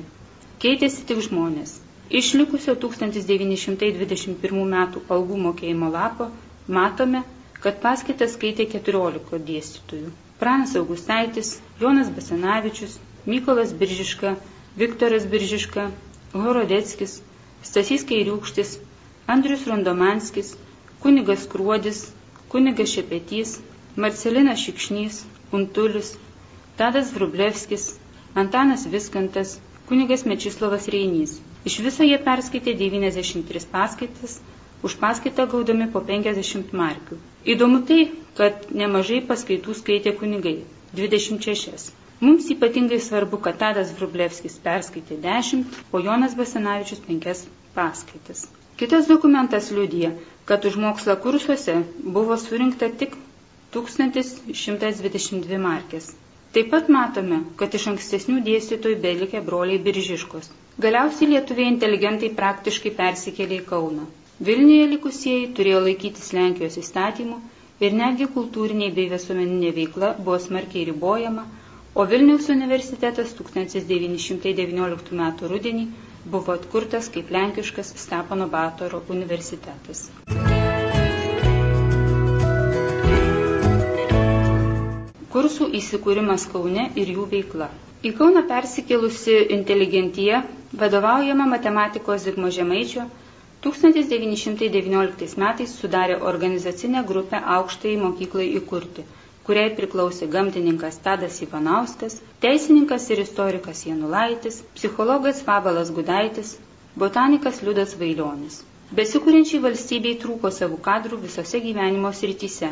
Keitėsi 0.64 1.02
tik 1.10 1.18
žmonės. 1.26 1.74
Išlikusio 2.20 2.72
1921 2.84 4.62
metų 4.72 5.02
algų 5.16 5.40
mokėjimo 5.48 5.90
lapo 5.96 6.30
matome, 6.78 7.20
kad 7.60 7.82
paskaitas 7.82 8.32
skaitė 8.38 8.64
14 8.76 9.42
dėstytojų. 9.50 10.12
Pranas 10.40 10.72
Augustaitis, 10.80 11.50
Jonas 11.80 12.08
Basanavičius, 12.16 12.96
Mykolas 13.26 13.72
Biržiška, 13.82 14.32
Viktoras 14.80 15.24
Biržiška, 15.34 15.86
Horodeckis, 16.32 17.18
Stasys 17.64 18.04
Kairiūkštis, 18.08 18.76
Andrius 19.36 19.66
Rondomanskis, 19.68 20.54
kunigas 21.04 21.44
Kruodis, 21.52 22.02
kunigas 22.52 22.92
Šepetys, 22.96 23.58
Marcelinas 23.96 24.60
Šikšnys, 24.64 25.24
Untulis, 25.52 26.14
Tadas 26.76 27.12
Vrublevskis, 27.16 27.84
Antanas 28.34 28.84
Viskantas, 28.94 29.56
kunigas 29.88 30.24
Mečislovas 30.28 30.88
Reinys. 30.92 31.38
Iš 31.64 31.78
viso 31.86 32.04
jie 32.04 32.18
perskaitė 32.26 32.74
93 32.80 33.62
paskaitas, 33.72 34.34
už 34.84 34.96
paskaitą 35.00 35.46
gaudami 35.54 35.86
po 35.94 36.02
50 36.10 36.74
markių. 36.80 37.16
Įdomu 37.54 37.80
tai, 37.88 38.00
kad 38.40 38.66
nemažai 38.82 39.22
paskaitų 39.30 39.76
skaitė 39.78 40.12
kunigai- 40.20 40.56
26. 41.00 41.88
Mums 42.20 42.50
ypatingai 42.56 43.00
svarbu, 43.06 43.40
kad 43.46 43.58
Tadas 43.62 43.94
Vrublevskis 43.96 44.58
perskaitė 44.68 45.16
10, 45.24 45.64
o 45.92 46.00
Jonas 46.08 46.36
Basanavičius 46.42 47.00
5 47.08 47.46
paskaitas. 47.78 48.44
Kitas 48.76 49.08
dokumentas 49.08 49.70
liudija, 49.78 50.12
kad 50.44 50.64
už 50.70 50.76
mokslą 50.84 51.16
kursuose 51.24 51.78
buvo 52.18 52.36
surinkta 52.44 52.88
tik 53.02 53.16
1122 53.76 55.58
markės. 55.68 56.12
Taip 56.56 56.70
pat 56.72 56.86
matome, 56.88 57.38
kad 57.60 57.74
iš 57.76 57.82
ankstesnių 57.90 58.38
dėstytojų 58.44 58.96
belikė 59.02 59.42
broliai 59.48 59.80
Biržiškos. 59.86 60.46
Galiausiai 60.84 61.28
lietuviai 61.34 61.66
inteligentai 61.72 62.30
praktiškai 62.38 62.92
persikėlė 63.00 63.58
į 63.60 63.64
Kauną. 63.72 64.06
Vilniuje 64.48 64.86
likusieji 64.94 65.50
turėjo 65.58 65.82
laikytis 65.88 66.32
Lenkijos 66.38 66.78
įstatymų 66.84 67.36
ir 67.84 67.98
netgi 68.00 68.30
kultūriniai 68.38 68.88
bei 69.00 69.06
visuomeninė 69.12 69.74
veikla 69.82 70.14
buvo 70.22 70.38
smarkiai 70.48 70.86
ribojama, 70.94 71.44
o 71.92 72.08
Vilniaus 72.14 72.48
universitetas 72.56 73.36
1919 73.42 75.16
m. 75.20 75.30
rudenį 75.52 75.86
buvo 76.36 76.56
atkurtas 76.56 77.12
kaip 77.18 77.36
lenkiškas 77.38 77.92
Stepono 78.06 78.48
Batoro 78.56 79.04
universitetas. 79.18 80.06
Įsikūrimas 85.80 86.46
Kaune 86.52 86.88
ir 87.02 87.12
jų 87.16 87.26
veikla. 87.34 87.68
Į 88.06 88.12
Kauną 88.18 88.42
persikėlusi 88.50 89.36
inteligentija, 89.58 90.42
vadovaujama 90.82 91.46
matematikos 91.52 92.26
Zigmo 92.28 92.50
Žemaičio, 92.56 93.06
1919 93.66 95.38
metais 95.42 95.72
sudarė 95.80 96.16
organizacinę 96.30 97.02
grupę 97.08 97.40
aukštai 97.56 97.94
mokyklai 98.02 98.46
įkurti, 98.60 99.04
kuriai 99.48 99.72
priklausė 99.78 100.28
gamtininkas 100.36 101.00
Tadas 101.06 101.40
Ivanauskas, 101.46 102.18
teisininkas 102.44 103.08
ir 103.14 103.22
istorikas 103.24 103.82
Janulaitis, 103.88 104.60
psichologas 104.78 105.42
Fabalas 105.48 105.90
Gudaitis, 105.98 106.52
botanikas 107.04 107.62
Liudas 107.66 107.96
Vailionis. 108.02 108.60
Besikūrenčiai 109.00 109.62
valstybei 109.66 110.14
trūko 110.22 110.52
savų 110.60 110.78
kadrų 110.88 111.18
visose 111.24 111.58
gyvenimo 111.64 112.12
srityse. 112.20 112.70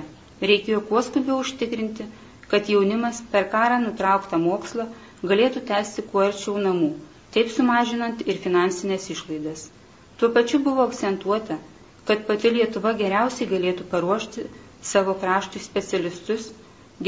Reikėjo 0.51 0.85
kuo 0.91 1.03
skubiau 1.09 1.41
užtikrinti, 1.43 2.07
kad 2.55 2.69
jaunimas 2.71 3.21
per 3.35 3.49
karą 3.57 3.81
nutrauktą 3.85 4.39
mokslą 4.47 4.85
galėtų 5.31 5.63
tęsti 5.71 6.05
kuo 6.11 6.21
arčiau 6.29 6.55
namų, 6.67 6.91
taip 7.37 7.49
sumažinant 7.55 8.21
ir 8.31 8.39
finansinės 8.45 9.09
išlaidas. 9.17 9.65
Tuo 10.21 10.29
pačiu 10.37 10.61
buvo 10.67 10.85
akcentuota, 10.89 11.57
kad 12.11 12.23
pati 12.29 12.53
Lietuva 12.55 12.93
geriausiai 13.01 13.49
galėtų 13.53 13.87
paruošti 13.95 14.45
savo 14.93 15.17
kraštui 15.25 15.63
specialistus 15.65 16.47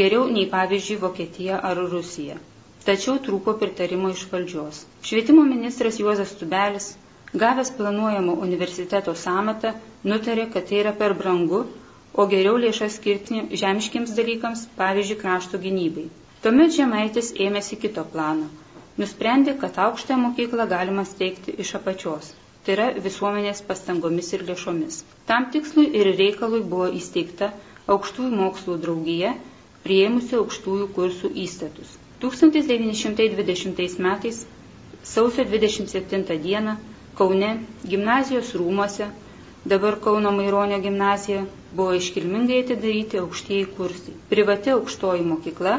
geriau 0.01 0.25
nei 0.37 0.49
pavyzdžiui 0.57 0.99
Vokietija 1.05 1.61
ar 1.71 1.79
Rusija. 1.95 2.39
Tačiau 2.87 3.17
trūko 3.27 3.55
pritarimo 3.61 4.11
iš 4.15 4.25
valdžios. 4.33 4.83
Švietimo 5.11 5.45
ministras 5.53 6.01
Juozas 6.03 6.33
Tubelis, 6.41 6.91
gavęs 7.45 7.71
planuojamo 7.79 8.35
universiteto 8.49 9.15
samatą, 9.23 9.73
nutarė, 10.13 10.49
kad 10.57 10.67
tai 10.73 10.81
yra 10.83 10.93
per 11.03 11.15
brangu, 11.23 11.63
o 12.17 12.27
geriau 12.35 12.57
lėšas 12.67 12.97
skirti 13.01 13.43
žemiškiams 13.65 14.15
dalykams, 14.21 14.65
pavyzdžiui, 14.81 15.21
krašto 15.25 15.61
gynybai. 15.67 16.07
Tuomet 16.45 16.75
Žemaitis 16.79 17.33
ėmėsi 17.49 17.79
kito 17.85 18.05
plano. 18.15 18.49
Nusprendė, 19.03 19.57
kad 19.65 19.79
aukštąją 19.89 20.23
mokyklą 20.29 20.69
galima 20.75 21.05
steigti 21.13 21.57
iš 21.65 21.75
apačios 21.81 22.35
tai 22.67 22.75
yra 22.75 22.87
visuomenės 22.99 23.61
pastangomis 23.67 24.33
ir 24.35 24.43
lėšomis. 24.49 24.97
Tam 25.29 25.45
tikslui 25.55 25.85
ir 26.01 26.09
reikalui 26.19 26.65
buvo 26.71 26.89
įsteigta 27.01 27.53
aukštųjų 27.95 28.31
mokslų 28.41 28.75
draugija, 28.85 29.31
prieimusi 29.85 30.35
aukštųjų 30.41 30.89
kursų 30.97 31.31
įstatus. 31.45 31.93
1920 32.25 34.03
metais 34.09 34.41
sausio 35.13 35.45
27 35.53 36.41
dieną 36.49 36.75
Kaune 37.21 37.53
gimnazijos 37.93 38.51
rūmose, 38.61 39.07
dabar 39.73 39.97
Kauno 40.07 40.31
Maironio 40.39 40.79
gimnazija, 40.85 41.43
buvo 41.79 41.95
iškilmingai 42.01 42.61
atidaryti 42.65 43.19
aukštieji 43.23 43.67
kursai. 43.79 44.15
Privati 44.33 44.73
aukštoji 44.75 45.25
mokykla, 45.31 45.73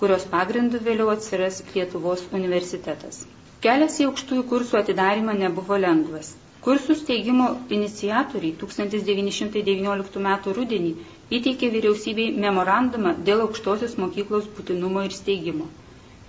kurios 0.00 0.24
pagrindų 0.34 0.80
vėliau 0.88 1.10
atsiras 1.14 1.60
Lietuvos 1.74 2.24
universitetas. 2.40 3.20
Kelias 3.66 4.00
į 4.02 4.08
aukštųjų 4.10 4.46
kursų 4.52 4.80
atidarimą 4.80 5.34
nebuvo 5.42 5.78
lengvas. 5.84 6.32
Kursų 6.64 6.96
steigimo 7.02 7.46
iniciatoriai 7.76 8.54
1919 8.64 10.20
m. 10.24 10.34
rudenį 10.58 10.92
įteikė 11.38 11.70
vyriausybei 11.76 12.30
memorandumą 12.46 13.12
dėl 13.28 13.44
aukštosios 13.46 13.98
mokyklos 14.04 14.48
būtinumo 14.58 15.04
ir 15.08 15.16
steigimo. 15.20 15.68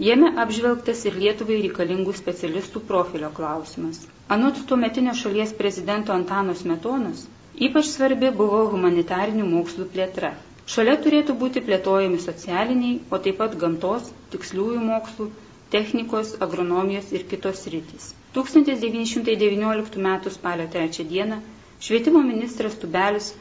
Jame 0.04 0.28
apžvelgtas 0.44 1.06
ir 1.08 1.16
Lietuvai 1.16 1.58
reikalingų 1.64 2.14
specialistų 2.18 2.82
profilio 2.88 3.30
klausimas. 3.36 4.02
Anot 4.36 4.58
tuometinio 4.72 5.14
šalies 5.20 5.54
prezidento 5.60 6.12
Antano 6.16 6.56
Smetonos, 6.62 7.22
ypač 7.68 7.88
svarbi 7.94 8.32
buvo 8.42 8.60
humanitarinių 8.74 9.46
mokslų 9.54 9.86
plėtra. 9.94 10.34
Šalia 10.74 10.98
turėtų 11.06 11.38
būti 11.44 11.64
plėtojami 11.70 12.20
socialiniai, 12.26 12.98
o 13.16 13.22
taip 13.28 13.40
pat 13.40 13.56
gamtos, 13.64 14.12
tiksliųjų 14.36 14.84
mokslų, 14.90 15.30
technikos, 15.78 16.36
agronomijos 16.48 17.16
ir 17.16 17.24
kitos 17.32 17.64
rytis. 17.76 18.10
1919 18.36 20.04
m. 20.04 20.12
spalio 20.40 20.68
3 20.76 21.08
d. 21.14 21.40
švietimo 21.88 22.26
ministras 22.34 22.76
Tubelis 22.84 23.32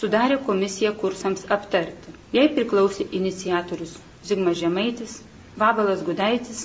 sudarė 0.00 0.40
komisiją 0.48 0.96
kursams 1.04 1.44
aptarti. 1.58 2.16
Jai 2.32 2.48
priklausė 2.56 3.10
iniciatorius 3.20 3.98
Zigmas 4.30 4.56
Žemaitis, 4.64 5.18
Vabalas 5.62 6.02
Gudaitis, 6.08 6.64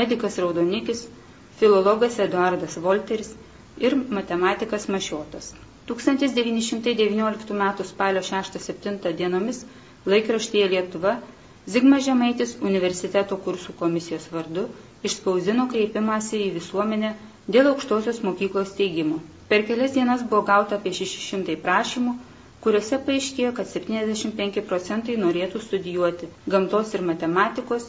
medikas 0.00 0.38
Raudonikis, 0.42 1.04
filologas 1.60 2.18
Eduardas 2.26 2.76
Volteris 2.86 3.32
ir 3.86 3.96
matematikas 4.18 4.88
Mašiotas. 4.96 5.52
1919 5.90 7.50
m. 7.56 7.84
spalio 7.92 8.22
6-7 8.22 9.12
dienomis 9.22 9.64
laikraštyje 10.06 10.68
Lietuva 10.74 11.16
Zigmas 11.70 12.04
Žemaitis 12.06 12.52
universiteto 12.64 13.36
kursų 13.46 13.74
komisijos 13.80 14.28
vardu 14.34 14.62
išspausdino 15.08 15.66
kreipimąsi 15.72 16.38
į 16.46 16.52
visuomenę 16.54 17.10
dėl 17.56 17.68
aukštosios 17.72 18.22
mokyklos 18.28 18.70
steigimo. 18.74 19.18
Per 19.50 19.66
kelias 19.68 19.92
dienas 19.96 20.24
buvo 20.30 20.40
gauta 20.48 20.78
apie 20.80 20.92
600 21.00 21.56
prašymų, 21.66 22.14
kuriuose 22.64 22.98
paaiškėjo, 23.08 23.52
kad 23.58 23.68
75 23.74 24.64
procentai 24.72 25.16
norėtų 25.24 25.62
studijuoti 25.66 26.30
gamtos 26.54 26.94
ir 26.98 27.04
matematikos, 27.10 27.88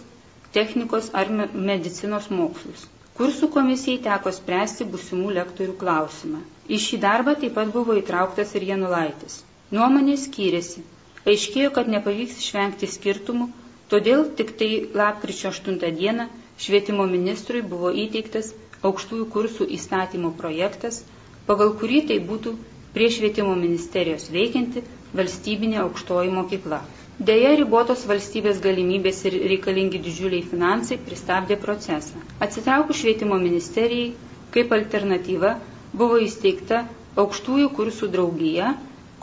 technikos 0.58 1.10
ar 1.22 1.32
medicinos 1.72 2.30
mokslus. 2.40 2.88
Kursų 3.20 3.52
komisijai 3.54 4.02
teko 4.08 4.32
spręsti 4.40 4.88
busimų 4.94 5.34
lektorių 5.40 5.76
klausimą. 5.84 6.42
Į 6.72 6.80
šį 6.88 7.02
darbą 7.08 7.36
taip 7.42 7.56
pat 7.60 7.72
buvo 7.76 7.96
įtrauktas 8.02 8.56
ir 8.60 8.68
Janulaitis. 8.74 9.42
Nuomonės 9.76 10.28
skyrėsi. 10.30 10.84
Aiškėjo, 11.28 11.72
kad 11.80 11.92
nepavyks 11.96 12.40
išvengti 12.44 12.88
skirtumų 12.98 13.50
Todėl 13.92 14.22
tik 14.40 14.52
tai 14.60 14.68
lapkričio 15.00 15.50
8 15.54 15.74
dieną 15.96 16.26
švietimo 16.66 17.04
ministrui 17.14 17.62
buvo 17.72 17.90
įteiktas 18.04 18.52
aukštųjų 18.90 19.26
kursų 19.34 19.66
įstatymo 19.78 20.30
projektas, 20.42 21.00
pagal 21.50 21.74
kurį 21.82 21.98
tai 22.12 22.18
būtų 22.30 22.54
prie 22.96 23.10
švietimo 23.16 23.56
ministerijos 23.64 24.30
veikianti 24.36 24.86
valstybinė 25.20 25.82
aukštoji 25.84 26.32
mokykla. 26.38 26.80
Deja, 27.21 27.51
ribotos 27.53 28.01
valstybės 28.10 28.60
galimybės 28.63 29.19
ir 29.29 29.36
reikalingi 29.49 29.99
didžiuliai 30.05 30.41
finansai 30.51 30.95
pristabdė 31.07 31.57
procesą. 31.65 32.17
Atsitraukus 32.45 32.97
švietimo 33.03 33.38
ministerijai, 33.41 34.07
kaip 34.55 34.73
alternatyva 34.77 35.51
buvo 36.01 36.17
įsteigta 36.27 36.79
aukštųjų 37.23 37.67
kursų 37.77 38.10
draugija, 38.15 38.71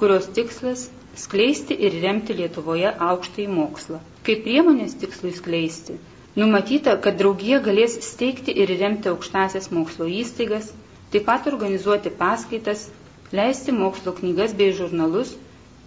kurios 0.03 0.29
tikslas 0.37 0.85
skleisti 1.25 1.75
ir 1.89 1.97
remti 2.05 2.37
Lietuvoje 2.39 2.93
aukštąjį 3.09 3.49
mokslą. 3.57 3.99
Kaip 4.29 4.47
priemonės 4.47 4.95
tikslui 5.03 5.35
skleisti, 5.41 5.99
numatyta, 6.39 6.95
kad 7.09 7.19
draugija 7.25 7.59
galės 7.67 7.99
steigti 8.13 8.55
ir 8.63 8.77
remti 8.85 9.11
aukštasias 9.17 9.73
mokslo 9.81 10.07
įstaigas, 10.21 10.71
taip 11.11 11.27
pat 11.33 11.51
organizuoti 11.51 12.15
paskaitas, 12.23 12.87
leisti 13.35 13.75
mokslo 13.83 14.15
knygas 14.23 14.55
bei 14.63 14.71
žurnalus 14.83 15.35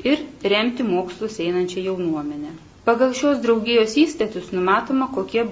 ir 0.09 0.21
remti 0.53 0.83
mokslus 0.89 1.39
einančią 1.45 1.83
jaunuomenę. 1.87 2.51
Pagal 2.85 3.11
šios 3.21 3.41
draugijos 3.45 3.91
įstatus 4.03 4.47
numatoma, 4.57 5.07
kokie 5.17 5.43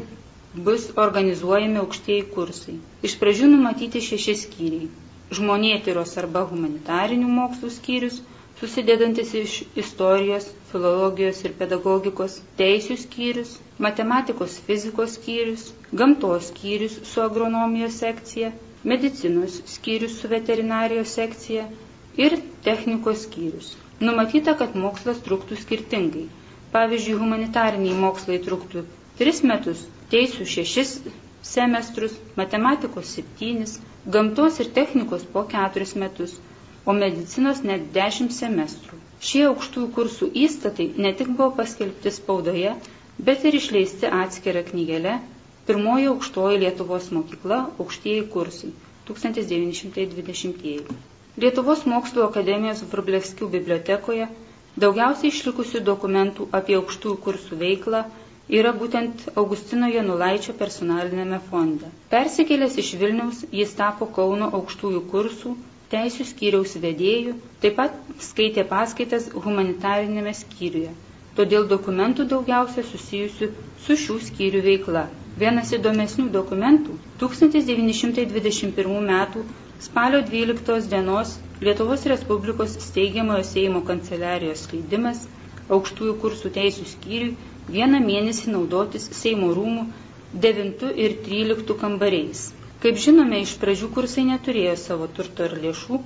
bus 0.68 0.86
organizuojami 1.04 1.78
aukštieji 1.84 2.24
kursai. 2.36 2.74
Iš 3.10 3.14
pradžių 3.24 3.50
numatyti 3.52 4.02
šeši 4.06 4.34
skyriai- 4.44 4.88
žmonėtyros 5.40 6.16
arba 6.24 6.42
humanitarinių 6.54 7.28
mokslų 7.40 7.70
skyrius, 7.76 8.18
susidedantis 8.62 9.34
iš 9.42 9.54
istorijos, 9.84 10.48
filologijos 10.72 11.44
ir 11.46 11.54
pedagogikos, 11.60 12.40
teisių 12.62 12.98
skyrius, 13.04 13.52
matematikos 13.88 14.58
fizikos 14.70 15.14
skyrius, 15.20 15.68
gamtos 16.02 16.50
skyrius 16.54 16.98
su 17.12 17.22
agronomijos 17.28 18.00
sekcija, 18.06 18.50
medicinos 18.94 19.62
skyrius 19.76 20.18
su 20.24 20.28
veterinarijos 20.34 21.14
sekcija 21.22 21.68
ir 22.26 22.40
technikos 22.70 23.24
skyrius. 23.30 23.72
Numatyta, 24.08 24.54
kad 24.60 24.76
mokslas 24.84 25.20
truktų 25.26 25.58
skirtingai. 25.64 26.26
Pavyzdžiui, 26.76 27.16
humanitariniai 27.22 27.96
mokslai 28.04 28.38
truktų 28.48 28.84
3 29.22 29.42
metus, 29.52 29.82
teisų 30.14 30.46
6 30.54 31.10
semestrus, 31.54 32.14
matematikos 32.42 33.16
7, 33.20 33.66
gamtos 34.18 34.60
ir 34.64 34.70
technikos 34.80 35.26
po 35.36 35.44
4 35.56 35.90
metus, 36.04 36.38
o 36.86 36.96
medicinos 37.00 37.64
net 37.72 37.90
10 37.98 38.32
semestrų. 38.42 39.02
Šie 39.30 39.44
aukštųjų 39.50 39.90
kursų 39.98 40.30
įstatai 40.46 40.90
ne 41.06 41.12
tik 41.22 41.34
buvo 41.36 41.50
paskelbti 41.62 42.14
spaudoje, 42.22 42.78
bet 43.32 43.44
ir 43.52 43.60
išleisti 43.64 44.08
atskirą 44.24 44.64
knygelę 44.72 45.18
Pirmoji 45.70 46.08
aukštoji 46.10 46.58
Lietuvos 46.62 47.08
mokykla 47.14 47.58
aukštieji 47.82 48.22
kursai 48.36 48.70
1920. 49.10 50.80
Lietuvos 51.40 51.86
mokslo 51.88 52.26
akademijos 52.28 52.82
Vrublevskių 52.92 53.48
bibliotekoje 53.56 54.26
daugiausiai 54.84 55.30
išlikusių 55.34 55.82
dokumentų 55.90 56.48
apie 56.60 56.76
aukštųjų 56.80 57.18
kursų 57.28 57.60
veiklą 57.62 58.02
yra 58.60 58.72
būtent 58.82 59.28
Augustino 59.38 59.88
Janulaičio 59.94 60.56
personalinėme 60.62 61.40
fonde. 61.52 61.90
Persikėlęs 62.14 62.78
iš 62.84 62.90
Vilniaus, 63.02 63.44
jis 63.62 63.76
tapo 63.82 64.08
Kauno 64.16 64.50
aukštųjų 64.60 65.04
kursų 65.12 65.54
teisų 65.94 66.26
skyriaus 66.32 66.74
vedėjų, 66.86 67.36
taip 67.64 67.78
pat 67.82 67.96
skaitė 68.30 68.66
paskaitas 68.74 69.30
humanitarinėme 69.46 70.34
skyriuje. 70.42 70.92
todėl 71.40 71.66
dokumentų 71.72 72.24
daugiausia 72.34 72.84
susijusių 72.88 73.48
su 73.86 73.96
šių 74.04 74.16
skyrių 74.28 74.62
veikla. 74.66 75.04
Vienas 75.44 75.70
įdomesnių 75.78 76.26
dokumentų 76.34 76.98
1921 77.22 78.98
m. 79.00 79.46
spalio 79.88 80.22
12 80.32 80.90
dienos 80.94 81.38
Lietuvos 81.62 82.06
Respublikos 82.12 82.76
steigiamojo 82.88 83.44
Seimo 83.48 83.82
kanceliarijos 83.88 84.66
leidimas 84.74 85.26
aukštųjų 85.78 86.14
kursų 86.24 86.52
teisų 86.58 86.86
skyriui 86.94 87.36
vieną 87.76 88.00
mėnesį 88.06 88.54
naudotis 88.56 89.08
Seimo 89.22 89.50
rūmų 89.58 89.86
9 90.46 90.90
ir 91.06 91.16
13 91.28 91.76
kambariais. 91.84 92.42
Kaip 92.84 93.00
žinome, 93.06 93.42
iš 93.46 93.54
pradžių 93.62 93.90
kursai 93.96 94.24
neturėjo 94.30 94.76
savo 94.84 95.08
turto 95.20 95.48
ir 95.50 95.56
lėšų, 95.64 96.00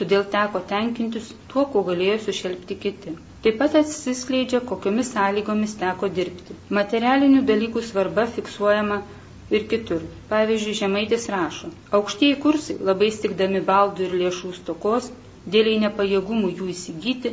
todėl 0.00 0.24
teko 0.34 0.60
tenkintis 0.72 1.30
tuo, 1.52 1.64
ko 1.74 1.82
galėjo 1.88 2.18
sušelbti 2.26 2.76
kiti. 2.82 3.14
Taip 3.44 3.56
pat 3.62 3.76
atsiskleidžia, 3.80 4.60
kokiomis 4.72 5.12
sąlygomis 5.14 5.76
teko 5.80 6.10
dirbti. 6.18 6.56
Materialinių 6.80 7.44
dalykų 7.52 7.84
svarba 7.90 8.26
fiksuojama 8.36 9.00
ir 9.56 9.64
kitur. 9.70 10.02
Pavyzdžiui, 10.30 10.76
Žemaitis 10.80 11.26
rašo, 11.32 11.70
aukštieji 11.98 12.36
kursai, 12.44 12.76
labai 12.90 13.08
stikdami 13.16 13.62
baldų 13.68 14.06
ir 14.08 14.16
lėšų 14.22 14.52
stokos, 14.60 15.10
dėliai 15.54 15.80
nepajėgumų 15.86 16.50
jų 16.58 16.68
įsigyti, 16.74 17.32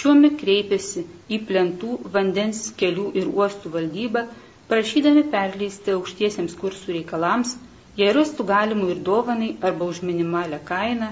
šiuomi 0.00 0.30
kreipėsi 0.42 1.04
į 1.32 1.40
plentų, 1.48 1.96
vandens, 2.16 2.62
kelių 2.82 3.06
ir 3.22 3.30
uostų 3.32 3.72
valdybą, 3.78 4.24
prašydami 4.70 5.24
perleisti 5.34 5.94
aukštiesiems 5.96 6.56
kursų 6.60 6.96
reikalams, 6.98 7.56
jei 7.98 8.12
rastų 8.16 8.46
galimų 8.52 8.90
ir 8.94 9.02
dovanai 9.10 9.50
arba 9.70 9.88
už 9.92 10.02
minimalę 10.10 10.60
kainą, 10.70 11.10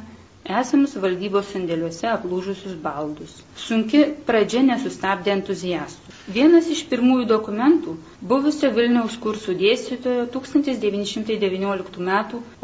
esamus 0.60 0.94
valdybos 1.06 1.50
sandėliuose 1.54 2.10
aplūžusius 2.12 2.74
baldus. 2.86 3.38
Sunki 3.66 4.04
pradžia 4.28 4.62
nesustabdė 4.70 5.32
entuziastų. 5.38 6.13
Vienas 6.32 6.70
iš 6.72 6.78
pirmųjų 6.88 7.24
dokumentų 7.30 7.92
buvusio 8.28 8.70
Vilniaus 8.76 9.16
kursų 9.24 9.54
dėstytojo 9.62 10.22
1919 10.36 11.98
m. 12.00 12.12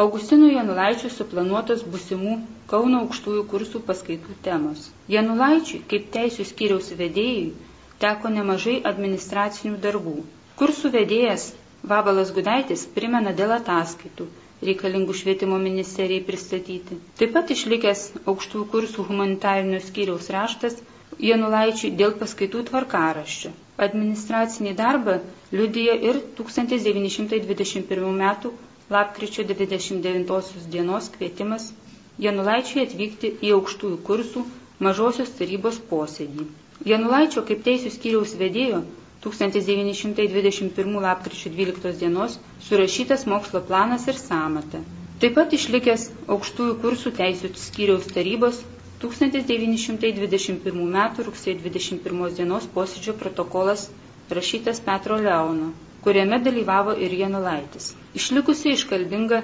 Augustino 0.05 0.47
Janulaičio 0.49 1.11
suplanuotos 1.17 1.83
busimų 1.95 2.39
Kauno 2.71 3.03
aukštųjų 3.05 3.43
kursų 3.51 3.83
paskaitų 3.91 4.37
temos. 4.47 4.87
Janulaičiui, 5.17 5.83
kaip 5.93 6.07
teisų 6.17 6.47
skyriaus 6.53 6.89
vedėjui, 7.03 7.51
teko 8.05 8.31
nemažai 8.39 8.79
administracinių 8.93 9.77
darbų. 9.85 10.15
Kursų 10.63 10.93
vedėjas 10.97 11.45
Vabalas 11.93 12.33
Gudaitis 12.39 12.87
primena 12.97 13.35
dėl 13.43 13.53
ataskaitų, 13.59 14.29
reikalingų 14.71 15.19
švietimo 15.21 15.59
ministerijai 15.67 16.25
pristatyti. 16.31 16.97
Taip 17.21 17.37
pat 17.37 17.53
išlikęs 17.59 18.07
aukštųjų 18.25 18.65
kursų 18.73 19.05
humanitarinio 19.11 19.83
skyriaus 19.91 20.33
raštas 20.39 20.81
Janulaičiui 21.29 21.91
dėl 22.01 22.15
paskaitų 22.21 22.63
tvarkaraščio. 22.71 23.51
Administracinį 23.87 24.73
darbą 24.79 25.19
liudija 25.61 25.97
ir 26.11 26.21
1921 26.41 28.09
m. 28.11 28.53
lapkričio 28.97 29.45
29 29.51 30.67
dienos 30.77 31.11
kvietimas 31.17 31.69
Janulaičiui 32.25 32.83
atvykti 32.87 33.29
į 33.49 33.51
aukštųjų 33.57 33.99
kursų 34.07 34.41
mažosios 34.87 35.31
tarybos 35.39 35.79
posėdį. 35.93 36.47
Janulaičio 36.91 37.45
kaip 37.51 37.63
teisų 37.69 37.93
skyriaus 37.95 38.35
vedėjo 38.41 38.81
1921 39.27 40.99
lapkričio 41.07 41.53
12 41.57 41.95
dienos 42.03 42.37
surašytas 42.69 43.25
mokslo 43.35 43.63
planas 43.71 44.07
ir 44.13 44.19
samata. 44.21 44.81
Taip 45.23 45.35
pat 45.39 45.57
išlikęs 45.61 46.05
aukštųjų 46.37 46.77
kursų 46.85 47.13
teisų 47.21 47.53
skyriaus 47.65 48.07
tarybos 48.17 48.61
1921 49.03 50.81
m. 50.85 50.99
rugsėjo 51.29 51.57
21 51.67 52.35
dienos 52.39 52.67
posėdžio 52.75 53.15
protokolas 53.23 53.85
rašytas 54.39 54.81
Petro 54.89 55.17
Leono, 55.27 55.71
kuriame 56.07 56.39
dalyvavo 56.49 56.95
ir 57.07 57.15
Janulaitis. 57.23 57.87
Išlikusi 58.21 58.75
iškalbinga 58.77 59.43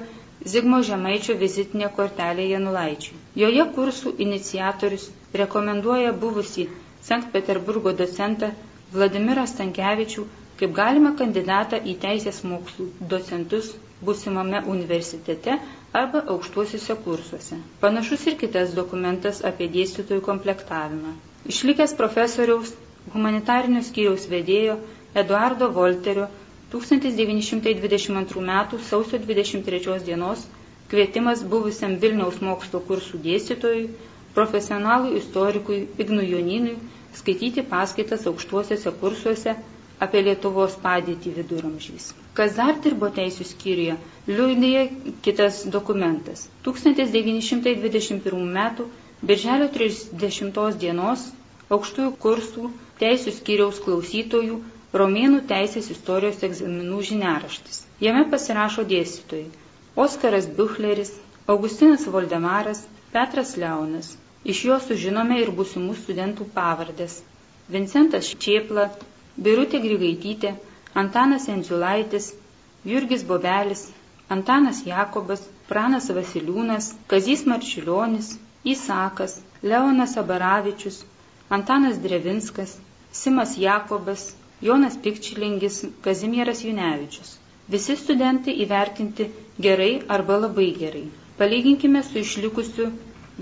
Zigmo 0.55 0.83
Žemaičio 0.89 1.35
vizitinė 1.41 1.89
kortelė 1.97 2.45
Janulaičiui. 2.51 3.17
Joje 3.43 3.65
kursų 3.79 4.13
iniciatorius 4.27 5.09
rekomenduoja 5.43 6.13
buvusį 6.25 6.69
Sankt 7.09 7.33
Peterburgo 7.37 7.95
docentą 8.03 8.53
Vladimirą 8.93 9.47
Stankevičių 9.55 10.27
kaip 10.61 10.73
galima 10.77 11.11
kandidatą 11.23 11.81
į 11.93 11.95
teisės 12.05 12.43
mokslų 12.51 12.87
docentus 13.15 13.73
būsimame 14.09 14.61
universitete 14.75 15.57
arba 16.01 16.23
aukštuosiuose 16.35 16.97
kursuose. 17.05 17.59
Panašus 17.85 18.27
ir 18.31 18.37
kitas 18.43 18.75
dokumentas 18.79 19.43
apie 19.51 19.69
dėstytojų 19.77 20.25
komplektavimą. 20.29 21.13
Išlikęs 21.55 21.95
profesoriaus 22.01 22.73
humanitarinio 23.15 23.83
skyriaus 23.89 24.27
vedėjo 24.35 24.77
Eduardo 25.23 25.69
Volterio 25.79 26.27
1922 26.73 28.11
m. 28.17 28.25
sausio 28.91 29.19
23 29.29 30.01
dienos 30.11 30.43
kvietimas 30.91 31.43
buvusiam 31.55 31.95
Vilniaus 32.03 32.41
mokslo 32.49 32.81
kursų 32.89 33.21
dėstytojui, 33.29 33.87
profesionalui 34.37 35.17
istorikui 35.21 35.79
Ignui 36.05 36.27
Joninui 36.33 36.77
skaityti 37.21 37.65
paskaitas 37.71 38.27
aukštuosiuose 38.31 38.93
kursuose 39.01 39.55
apie 40.05 40.23
Lietuvos 40.27 40.75
padėtį 40.85 41.33
viduramžiais. 41.39 42.11
Kas 42.39 42.57
dar 42.61 42.75
dirbo 42.87 43.09
teisų 43.19 43.47
skyriuje, 43.51 43.97
liūdėja 44.29 44.83
kitas 45.27 45.63
dokumentas. 45.77 46.47
1921 46.69 48.43
m. 48.45 48.89
Birželio 49.31 49.69
30 49.79 50.81
dienos 50.83 51.23
aukštųjų 51.77 52.11
kursų 52.25 52.71
teisų 53.03 53.33
skyriaus 53.39 53.79
klausytojų 53.87 54.59
Romėnų 55.01 55.39
teisės 55.53 55.89
istorijos 55.93 56.45
egzaminų 56.47 57.01
žiniaraštis. 57.09 57.81
Jame 58.05 58.23
pasirašo 58.35 58.85
dėstytojai 58.93 59.49
Oskaras 60.05 60.47
Buchleris, 60.59 61.11
Augustinas 61.55 62.05
Voldemaras, 62.15 62.85
Petras 63.17 63.55
Leonas. 63.63 64.13
Iš 64.53 64.61
jo 64.69 64.77
sužinome 64.87 65.41
ir 65.43 65.51
būsimų 65.59 65.97
studentų 66.03 66.47
pavardės. 66.57 67.15
Vincentas 67.77 68.29
Čiepla, 68.45 68.85
Birutė 69.45 69.81
Grigaitytė, 69.85 70.55
Antanas 71.03 71.49
Endziulaitis, 71.53 72.31
Jurgis 72.91 73.23
Bobelis, 73.31 73.83
Antanas 74.37 74.81
Jakobas, 74.87 75.43
Pranas 75.69 76.09
Vasiliūnas, 76.19 76.93
Kazys 77.13 77.45
Marčiulionis, 77.53 78.31
Įsakas, 78.75 79.35
Leonas 79.63 80.17
Abaravičius, 80.23 81.03
Antanas 81.59 81.99
Drevinskas, 82.07 82.77
Simas 83.13 83.57
Jakobas, 83.59 84.25
Jonas 84.63 84.97
Pikčilingis, 85.05 85.83
Kazimieras 86.07 86.65
Junevičius. 86.65 87.35
Visi 87.69 87.97
studentai 87.99 88.55
įvertinti 88.65 89.29
gerai 89.67 89.91
arba 90.17 90.39
labai 90.47 90.69
gerai. 90.81 91.05
Palyginkime 91.39 92.03
su 92.09 92.21
išlikusiu 92.23 92.89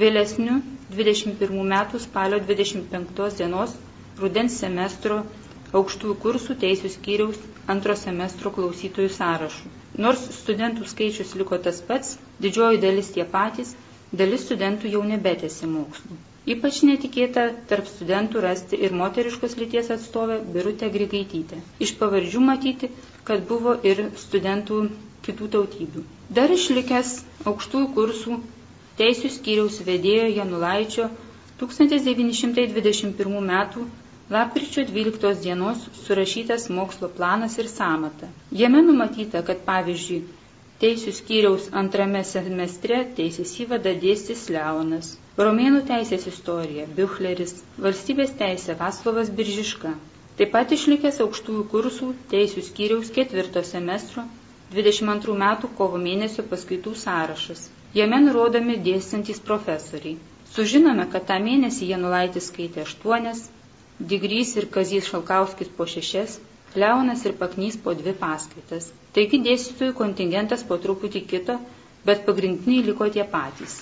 vėlesniu 0.03 0.59
21 0.99 1.65
metų 1.75 2.01
spalio 2.07 2.41
25 2.51 3.39
dienos 3.41 3.75
rudens 4.23 4.57
semestro 4.65 5.21
aukštųjų 5.81 6.17
kursų 6.25 6.57
teisų 6.65 6.91
skyriaus 6.97 7.41
antro 7.75 7.97
semestro 8.03 8.53
klausytojų 8.59 9.11
sąrašų. 9.17 9.73
Nors 10.07 10.23
studentų 10.41 10.87
skaičius 10.93 11.35
liko 11.41 11.59
tas 11.67 11.81
pats, 11.89 12.15
didžioji 12.47 12.81
dalis 12.85 13.11
tie 13.17 13.25
patys, 13.37 13.75
dalis 14.23 14.47
studentų 14.49 14.91
jau 14.97 15.03
nebetėsi 15.11 15.69
mokslų. 15.75 16.19
Ypač 16.55 16.79
netikėta 16.85 17.43
tarp 17.71 17.87
studentų 17.89 18.41
rasti 18.45 18.77
ir 18.87 18.93
moteriškos 19.01 19.55
lyties 19.61 19.87
atstovę 19.95 20.35
Birutę 20.57 20.91
Grigaitytę. 20.97 21.61
Iš 21.87 21.95
pavardžių 22.03 22.43
matyti, 22.49 22.91
kad 23.31 23.47
buvo 23.53 23.79
ir 23.93 24.03
studentų 24.25 24.83
kitų 25.29 25.49
tautybių. 25.55 26.03
Dar 26.41 26.53
išlikęs 26.59 27.15
aukštųjų 27.53 27.89
kursų 27.97 28.37
teisų 29.01 29.31
skyriaus 29.39 29.81
vedėjo 29.89 30.27
Janulaičio 30.37 31.09
1921 31.63 33.39
m. 33.41 33.89
lapkričio 34.31 34.85
12 34.91 35.43
dienos 35.43 35.79
surašytas 36.07 36.69
mokslo 36.69 37.09
planas 37.17 37.59
ir 37.59 37.69
samata. 37.69 38.29
Jame 38.51 38.81
numatyta, 38.83 39.43
kad 39.51 39.61
pavyzdžiui, 39.67 40.23
teisų 40.85 41.13
skyriaus 41.19 41.67
antrame 41.83 42.23
semestre 42.31 43.03
teisės 43.19 43.53
įvada 43.65 43.93
dėstys 44.07 44.47
Leonas, 44.55 45.11
Romėnų 45.39 45.83
teisės 45.91 46.25
istorija 46.31 46.87
Biuchleris, 46.97 47.53
valstybės 47.85 48.33
teisė 48.41 48.77
Vaslovas 48.81 49.31
Biržiška. 49.41 49.91
Taip 50.41 50.53
pat 50.55 50.73
išlikęs 50.77 51.19
aukštųjų 51.25 51.65
kursų 51.73 52.11
teisų 52.33 52.63
skyriaus 52.69 53.11
ketvirto 53.17 53.63
semestro 53.71 54.25
22 54.77 55.35
metų 55.41 55.71
kovo 55.81 55.99
mėnesio 56.05 56.45
paskaitų 56.53 56.93
sąrašas. 57.03 57.65
Jame 57.99 58.21
nurodomi 58.29 58.79
dėstantys 58.87 59.43
profesoriai. 59.51 60.17
Sužinome, 60.55 61.09
kad 61.17 61.27
tą 61.33 61.37
mėnesį 61.49 61.91
Janulaitis 61.91 62.49
skaitė 62.53 62.85
aštuonias, 62.87 63.45
Digrys 63.99 64.57
ir 64.59 64.67
Kazys 64.75 65.07
Šalkauskis 65.07 65.69
po 65.77 65.85
šešias, 65.87 66.41
Leonas 66.75 67.21
ir 67.29 67.35
Paknys 67.39 67.77
po 67.83 67.93
dvi 67.95 68.11
paskaitas. 68.19 68.89
Taigi 69.15 69.39
dėstytojų 69.45 69.93
kontingentas 70.01 70.65
po 70.71 70.75
truputį 70.87 71.21
kito, 71.33 71.55
bet 72.09 72.25
pagrindiniai 72.27 72.83
liko 72.89 73.07
tie 73.17 73.23
patys. 73.35 73.77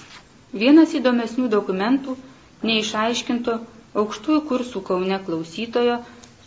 Vienas 0.53 0.92
įdomesnių 0.98 1.46
dokumentų 1.55 2.16
neišaiškinto 2.70 3.55
aukštųjų 4.03 4.42
kursų 4.51 4.83
Kaune 4.90 5.18
klausytojo 5.29 5.96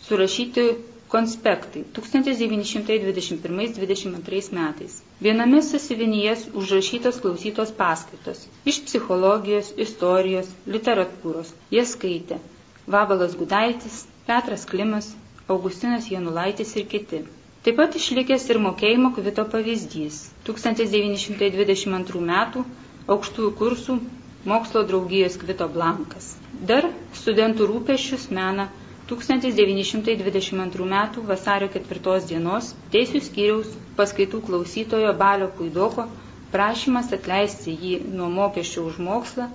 surašyti 0.06 0.68
konspektai 1.16 1.82
1921-22 1.98 4.54
metais. 4.60 4.92
Viename 5.26 5.58
sąsivinyje 5.72 6.36
užrašytos 6.62 7.18
klausytos 7.26 7.70
paskaitos 7.82 8.46
iš 8.72 8.76
psichologijos, 8.86 9.74
istorijos, 9.88 10.46
literatūros. 10.76 11.48
Jie 11.74 11.84
skaitė 11.96 12.38
Vabalas 12.86 13.34
Gudaitis, 13.34 14.06
Petras 14.26 14.64
Klimas, 14.72 15.08
Augustinas 15.48 16.06
Janulaitis 16.10 16.74
ir 16.80 16.86
kiti. 16.92 17.22
Taip 17.66 17.76
pat 17.80 17.96
išlikęs 17.98 18.44
ir 18.54 18.60
mokėjimo 18.62 19.08
kvito 19.16 19.42
pavyzdys 19.54 20.18
1922 20.48 22.20
metų 22.30 22.62
aukštųjų 23.14 23.50
kursų 23.60 23.96
mokslo 24.52 24.82
draugijos 24.90 25.38
kvito 25.42 25.66
blankas. 25.76 26.28
Dar 26.70 26.86
studentų 27.20 27.66
rūpešius 27.72 28.28
mena 28.38 28.68
1922 29.10 30.54
m. 30.54 31.02
vasario 31.32 31.68
4 31.74 32.20
dienos 32.30 32.70
Teisų 32.94 33.20
skyriaus 33.28 33.74
paskaitų 33.98 34.40
klausytojo 34.48 35.12
Balio 35.24 35.50
Puidoko 35.58 36.06
prašymas 36.54 37.10
atleisti 37.18 37.74
jį 37.82 37.92
nuo 38.18 38.30
mokesčių 38.38 38.86
už 38.92 38.98
mokslą, 39.10 39.46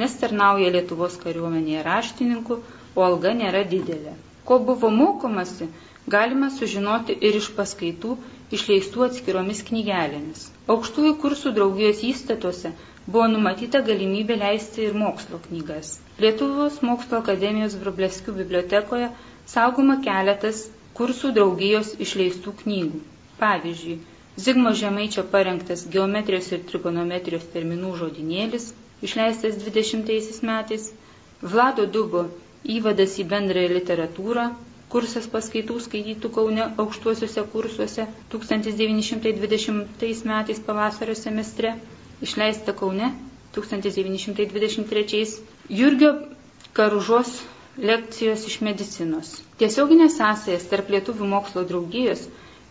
nes 0.00 0.16
tarnauja 0.20 0.72
Lietuvos 0.74 1.16
kariuomenėje 1.22 1.84
raštininku, 1.86 2.58
o 2.94 3.04
alga 3.06 3.34
nėra 3.40 3.64
didelė. 3.72 4.14
Ko 4.48 4.58
buvo 4.70 4.90
mokomasi, 4.94 5.68
galima 6.14 6.48
sužinoti 6.54 7.16
ir 7.28 7.36
iš 7.40 7.50
paskaitų 7.56 8.16
išleistų 8.56 9.04
atskiromis 9.08 9.60
knygelėmis. 9.68 10.46
Aukštųjų 10.74 11.16
kursų 11.24 11.52
draugijos 11.58 12.00
įstatuose 12.10 12.72
buvo 13.06 13.26
numatyta 13.32 13.82
galimybė 13.88 14.38
leisti 14.42 14.86
ir 14.86 14.96
mokslo 15.02 15.40
knygas. 15.48 15.98
Lietuvos 16.24 16.80
mokslo 16.88 17.20
akademijos 17.22 17.76
Vrublevskių 17.82 18.36
bibliotekoje 18.40 19.10
saugoma 19.54 19.98
keletas 20.06 20.64
kursų 20.98 21.34
draugijos 21.36 21.92
išleistų 22.06 22.54
knygų. 22.62 23.02
Pavyzdžiui, 23.38 23.98
Zigmo 24.38 24.72
Žemaičio 24.80 25.24
parengtas 25.30 25.84
geometrijos 25.92 26.48
ir 26.54 26.64
trigonometrijos 26.70 27.46
terminų 27.54 27.94
žodinėlis, 28.00 28.68
išleistas 29.08 29.56
20 29.64 30.42
metais, 30.50 30.92
Vlado 31.42 31.86
Dubo 31.96 32.24
įvadas 32.64 33.18
į 33.22 33.26
bendrąją 33.32 33.68
literatūrą, 33.76 34.46
kursas 34.92 35.26
paskaitų 35.32 35.76
skaitytų 35.84 36.30
Kaune 36.36 36.64
aukštuosiuose 36.84 37.44
kursuose 37.52 38.06
1920 38.34 40.24
metais 40.32 40.60
pavasario 40.68 41.14
semestre, 41.20 41.74
išleista 42.24 42.72
Kaune 42.80 43.12
1923, 43.58 45.22
Jurgio 45.82 46.12
Karužos 46.78 47.34
lekcijos 47.78 48.46
iš 48.50 48.58
medicinos. 48.66 49.34
Tiesioginės 49.60 50.16
sąsajas 50.18 50.66
tarp 50.70 50.90
Lietuvių 50.94 51.28
mokslo 51.30 51.62
draugijos 51.68 52.24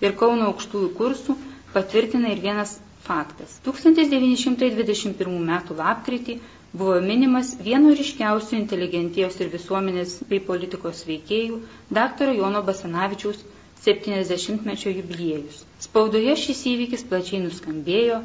ir 0.03 0.15
Kauno 0.19 0.49
aukštųjų 0.51 0.89
kursų 0.99 1.35
patvirtina 1.73 2.33
ir 2.33 2.41
vienas 2.43 2.75
faktas. 3.07 3.55
1921 3.63 5.37
m. 5.37 5.53
lapkritį 5.79 6.37
buvo 6.81 6.97
minimas 7.09 7.53
vieno 7.69 7.91
ryškiausių 8.01 8.57
inteligentijos 8.61 9.37
ir 9.43 9.51
visuomenės 9.57 10.17
bei 10.31 10.41
politikos 10.51 11.03
veikėjų 11.09 11.61
dr. 11.99 12.33
Jono 12.39 12.63
Basanavičiaus 12.71 13.43
70-mečio 13.87 14.95
jubiliejus. 14.97 15.61
Spaudoje 15.87 16.33
šis 16.45 16.65
įvykis 16.73 17.05
plačiai 17.11 17.43
nuskambėjo, 17.45 18.23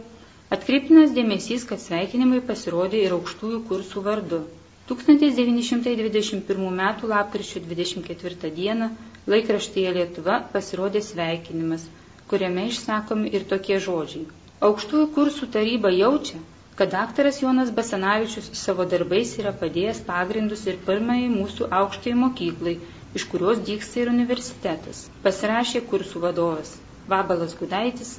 Atkreiptinas 0.53 1.13
dėmesys, 1.17 1.63
kad 1.69 1.81
sveikinimai 1.81 2.39
pasirodė 2.49 2.99
ir 3.07 3.13
aukštųjų 3.17 3.61
kursų 3.69 4.01
vardu. 4.09 4.41
1921 4.91 6.67
m. 6.67 6.83
lapkričio 7.13 7.63
24 7.71 8.51
d. 8.59 8.89
laikraštyje 9.35 9.95
Lietuva 9.97 10.35
pasirodė 10.57 11.01
sveikinimas, 11.07 11.87
kuriame 12.33 12.67
išsakomi 12.73 13.33
ir 13.39 13.47
tokie 13.55 13.79
žodžiai. 13.87 14.27
Aukštųjų 14.69 15.07
kursų 15.17 15.49
taryba 15.57 15.95
jaučia, 15.97 16.43
kad 16.81 16.91
daktaras 16.95 17.43
Jonas 17.43 17.71
Basanavičius 17.79 18.51
savo 18.59 18.85
darbais 18.95 19.33
yra 19.43 19.53
padėjęs 19.63 20.01
pagrindus 20.09 20.65
ir 20.73 20.79
pirmai 20.87 21.21
mūsų 21.33 21.69
aukštai 21.79 22.15
mokyklai, 22.25 22.77
iš 23.19 23.27
kurios 23.33 23.61
dyksta 23.69 24.01
ir 24.03 24.11
universitetas. 24.13 25.03
Pasirašė 25.27 25.83
kursų 25.93 26.23
vadovas 26.27 26.75
Vabalas 27.13 27.57
Gudaitis, 27.61 28.15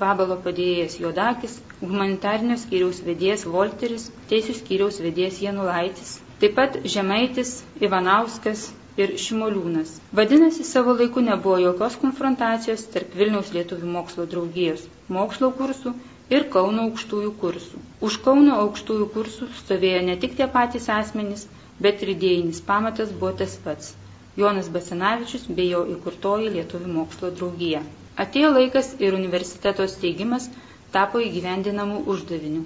Vabalo 0.00 0.36
padėjėjas 0.44 0.94
Jodakis, 1.00 1.52
humanitarnio 1.80 2.56
skyriaus 2.62 2.98
vedėjas 3.06 3.46
Volteris, 3.48 4.10
teisų 4.32 4.56
skyriaus 4.58 4.98
vedėjas 5.04 5.38
Janulaitis, 5.44 6.10
taip 6.42 6.52
pat 6.58 6.76
Žemaitis, 6.94 7.52
Ivanauskas 7.80 8.66
ir 9.00 9.14
Šimoliūnas. 9.22 9.94
Vadinasi, 10.20 10.66
savo 10.68 10.92
laiku 11.00 11.24
nebuvo 11.24 11.56
jokios 11.64 11.96
konfrontacijos 12.02 12.84
tarp 12.92 13.16
Vilniaus 13.22 13.54
lietuvių 13.56 13.94
mokslo 13.96 14.28
draugijos 14.34 14.84
mokslo 15.12 15.50
kursų 15.58 15.92
ir 16.34 16.44
Kauno 16.54 16.84
aukštųjų 16.88 17.30
kursų. 17.42 17.80
Už 18.08 18.16
Kauno 18.26 18.56
aukštųjų 18.64 19.06
kursų 19.16 19.48
stovėjo 19.60 20.00
ne 20.08 20.16
tik 20.24 20.32
tie 20.38 20.48
patys 20.56 20.88
asmenys, 20.94 21.44
bet 21.86 22.02
ir 22.06 22.12
idėjinis 22.16 22.62
pamatas 22.70 23.12
buvo 23.20 23.32
tas 23.42 23.54
pats- 23.66 23.92
Jonas 24.42 24.68
Basanavičius 24.76 25.44
bei 25.58 25.68
jo 25.70 25.84
įkurtoji 25.96 26.50
lietuvių 26.56 26.90
mokslo 26.96 27.30
draugija. 27.38 27.82
Atėjo 28.24 28.50
laikas 28.56 28.90
ir 29.06 29.14
universiteto 29.20 29.86
steigimas 29.92 30.48
tapo 30.96 31.22
įgyvendinamų 31.28 32.02
uždavinių. 32.14 32.64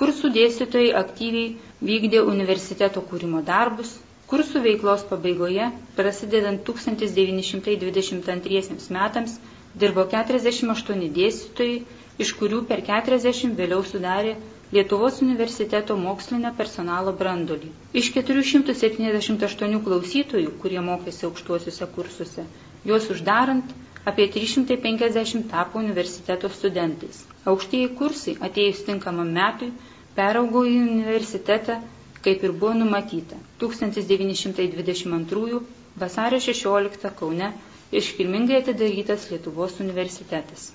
Kursų 0.00 0.30
dėstytojai 0.36 0.92
aktyviai 1.00 1.48
vykdė 1.90 2.20
universiteto 2.34 3.02
kūrimo 3.10 3.40
darbus. 3.50 3.90
Kursų 4.32 4.62
veiklos 4.64 5.02
pabaigoje, 5.10 5.66
prasidedant 5.98 6.62
1922 6.68 8.88
metams, 8.96 9.32
dirbo 9.84 10.02
48 10.14 11.10
dėstytojai, 11.18 11.76
iš 12.24 12.32
kurių 12.40 12.62
per 12.70 12.82
40 12.88 13.56
vėliau 13.60 13.82
sudarė 13.92 14.34
Lietuvos 14.72 15.18
universiteto 15.24 15.94
mokslinio 16.00 16.50
personalo 16.58 17.12
brandolį. 17.22 17.68
Iš 18.02 18.06
478 18.14 19.80
klausytojų, 19.88 20.52
kurie 20.62 20.80
mokėsi 20.86 21.26
aukštuosiuose 21.28 21.88
kursuose, 21.96 22.44
juos 22.88 23.08
uždarant, 23.12 23.74
apie 24.04 24.26
350 24.32 25.44
tapo 25.50 25.78
universiteto 25.78 26.48
studentais. 26.48 27.20
Aukštieji 27.52 27.90
kursai 27.98 28.34
atėjus 28.48 28.80
tinkamam 28.88 29.28
metui 29.36 29.68
peraugo 30.16 30.64
į 30.68 30.78
universitetą, 30.86 31.76
kaip 32.24 32.42
ir 32.48 32.52
buvo 32.62 32.72
numatyta. 32.80 33.36
1922 33.62 35.60
vasario 36.04 36.40
16 36.48 37.12
Kaune 37.20 37.52
iškilmingai 38.02 38.62
atidarytas 38.64 39.28
Lietuvos 39.30 39.78
universitetas. 39.84 40.70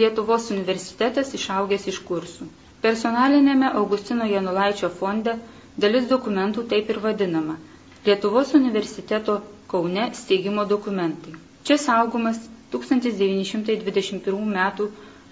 Lietuvos 0.00 0.50
universitetas 0.54 1.34
išaugęs 1.38 1.88
iš 1.92 1.98
kursų. 2.08 2.48
Personalinėme 2.84 3.68
Augustino 3.82 4.26
Janulaičio 4.30 4.88
fonde 5.00 5.36
dalis 5.84 6.08
dokumentų 6.14 6.66
taip 6.74 6.90
ir 6.94 7.02
vadinama– 7.08 7.58
Lietuvos 8.06 8.48
universiteto 8.58 9.34
Kaune 9.70 10.08
steigimo 10.20 10.64
dokumentai. 10.70 11.32
Čia 11.62 11.76
saugomas 11.78 12.40
1921 12.72 14.40
m. 14.42 14.88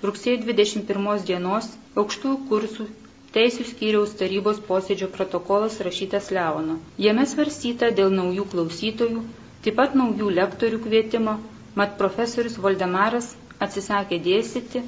rugsėjo 0.07 0.37
21 0.45 1.25
dienos 1.31 1.67
aukštųjų 2.03 2.37
kursų 2.53 2.87
Teisų 3.35 3.65
skyriaus 3.71 4.13
tarybos 4.21 4.61
posėdžio 4.69 5.09
protokolas 5.17 5.81
rašytas 5.87 6.31
Leono. 6.37 6.79
Jame 7.09 7.27
svarstyta 7.33 7.91
dėl 7.99 8.15
naujų 8.21 8.47
klausytojų, 8.55 9.21
taip 9.67 9.77
pat 9.83 9.99
naujų 10.03 10.31
lektorių 10.39 10.81
kvietimo, 10.87 11.35
mat 11.83 11.99
profesorius 12.01 12.57
Voldemaras 12.65 13.33
atsisakė 13.67 14.19
dėstyti, 14.27 14.83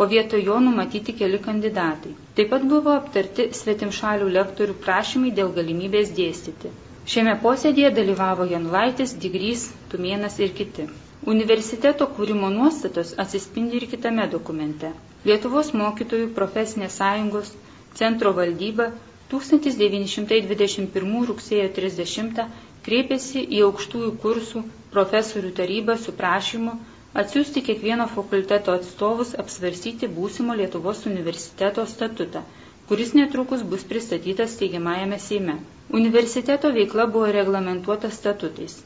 o 0.00 0.06
vietoj 0.12 0.42
jo 0.48 0.58
numatyti 0.66 1.12
keli 1.20 1.38
kandidatai. 1.46 2.12
Taip 2.38 2.50
pat 2.54 2.62
buvo 2.72 2.92
aptarti 2.98 3.48
svetimšalių 3.60 4.28
lektorių 4.36 4.76
prašymai 4.86 5.32
dėl 5.40 5.50
galimybės 5.58 6.12
dėstyti. 6.18 6.70
Šiame 7.14 7.34
posėdėje 7.42 7.90
dalyvavo 7.98 8.44
Janulaitis, 8.54 9.12
Digrys, 9.24 9.66
Tumėnas 9.92 10.36
ir 10.46 10.52
kiti. 10.60 10.84
Universiteto 11.34 12.06
kūrimo 12.16 12.48
nuostatos 12.56 13.10
atsispindi 13.24 13.76
ir 13.80 13.86
kitame 13.92 14.24
dokumente. 14.34 14.92
Lietuvos 15.28 15.72
mokytojų 15.80 16.28
profesinės 16.38 16.96
sąjungos 17.00 17.50
centro 18.00 18.32
valdyba 18.38 18.86
1921 19.32 21.26
rugsėjo 21.32 21.66
30 21.80 22.40
kreipėsi 22.86 23.42
į 23.58 23.60
aukštųjų 23.66 24.12
kursų 24.24 24.62
profesorių 24.94 25.50
tarybą 25.60 25.98
su 26.04 26.14
prašymu 26.22 26.72
atsiųsti 27.18 27.60
kiekvieno 27.66 28.06
fakulteto 28.14 28.72
atstovus 28.78 29.30
apsvarsyti 29.42 30.08
būsimo 30.18 30.54
Lietuvos 30.60 31.00
universiteto 31.10 31.84
statutą, 31.92 32.42
kuris 32.90 33.10
netrukus 33.18 33.62
bus 33.72 33.82
pristatytas 33.92 34.54
teigiamajame 34.60 35.18
Seime. 35.24 35.56
Universiteto 36.02 36.70
veikla 36.76 37.06
buvo 37.16 37.32
reglamentuota 37.38 38.10
statutais. 38.18 38.76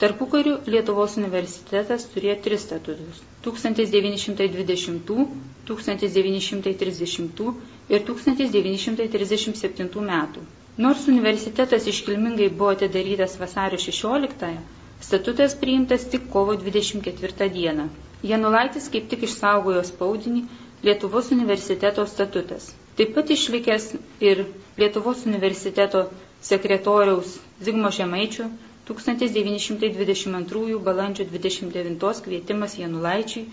Tarpukariu 0.00 0.58
Lietuvos 0.74 1.16
universitetas 1.20 2.04
turėjo 2.12 2.36
tris 2.48 2.62
statutus- 2.66 3.18
1920, 3.46 5.26
1930 5.70 7.50
ir 7.96 8.04
1937 8.10 10.04
metų. 10.12 10.44
Nors 10.86 11.06
universitetas 11.14 11.88
iškilmingai 11.94 12.48
buvo 12.60 12.70
atidarytas 12.76 13.36
vasario 13.44 13.78
16-ąją, 13.86 14.60
statutas 15.06 15.54
priimtas 15.60 16.04
tik 16.12 16.28
kovo 16.32 16.54
24 16.64 17.48
dieną. 17.56 17.88
Janulaitis 18.32 18.88
kaip 18.94 19.06
tik 19.12 19.22
išsaugojo 19.28 19.82
spaudinį 19.90 20.42
Lietuvos 20.88 21.26
universiteto 21.36 22.04
statutas. 22.08 22.70
Taip 22.98 23.10
pat 23.16 23.30
išlikęs 23.36 23.86
ir 24.30 24.44
Lietuvos 24.80 25.24
universiteto 25.30 26.04
sekretoriaus 26.50 27.34
Zigmo 27.68 27.90
Žemaičio 27.98 28.46
1922 28.90 30.78
balandžio 30.88 31.24
29 31.32 32.22
kvietimas 32.28 32.78
Janulaičiui 32.80 33.44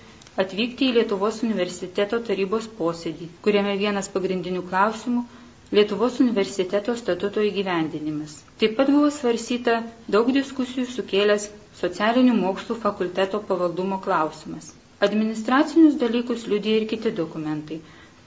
atvykti 0.43 0.88
į 0.91 0.95
Lietuvos 0.99 1.41
universiteto 1.47 2.19
tarybos 2.29 2.65
posėdį, 2.79 3.27
kuriame 3.47 3.75
vienas 3.83 4.07
pagrindinių 4.15 4.63
klausimų 4.71 5.23
Lietuvos 5.75 6.15
universiteto 6.23 6.93
statuto 6.95 7.41
įgyvendinimas. 7.45 8.34
Taip 8.60 8.75
pat 8.77 8.88
buvo 8.93 9.08
svarsyta 9.15 9.73
daug 10.15 10.30
diskusijų 10.36 10.86
sukėlęs 10.91 11.47
socialinių 11.80 12.36
mokslų 12.38 12.77
fakulteto 12.84 13.41
pavaldumo 13.49 13.97
klausimas. 14.06 14.69
Administracinius 15.08 15.97
dalykus 16.03 16.45
liudija 16.53 16.77
ir 16.82 16.86
kiti 16.93 17.12
dokumentai. 17.17 17.82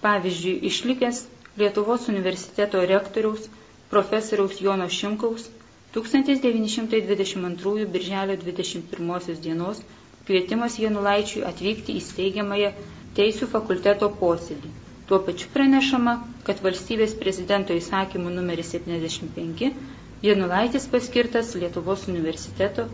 Pavyzdžiui, 0.05 0.53
išlikęs 0.73 1.23
Lietuvos 1.63 2.05
universiteto 2.13 2.85
rektoriaus 2.93 3.49
profesoriaus 3.95 4.61
Jono 4.67 4.91
Šimkaus 4.99 5.49
1922 5.97 7.89
birželio 7.97 8.37
21 8.45 9.41
dienos 9.49 9.81
kvietimas 10.29 10.77
Janulaičiui 10.85 11.49
atvykti 11.55 11.97
į 11.97 12.05
steigiamąją 12.13 12.75
Teisų 13.21 13.49
fakulteto 13.57 14.13
posėdį 14.23 14.77
Tuo 15.11 15.19
pačiu 15.27 15.49
pranešama, 15.55 16.13
kad 16.47 16.61
valstybės 16.63 17.17
prezidento 17.19 17.75
įsakymų 17.83 18.31
numeris 18.37 18.69
75 18.77 19.71
Janulaitis 20.23 20.85
paskirtas 20.93 21.51
Lietuvos 21.59 22.03
universiteto 22.13 22.85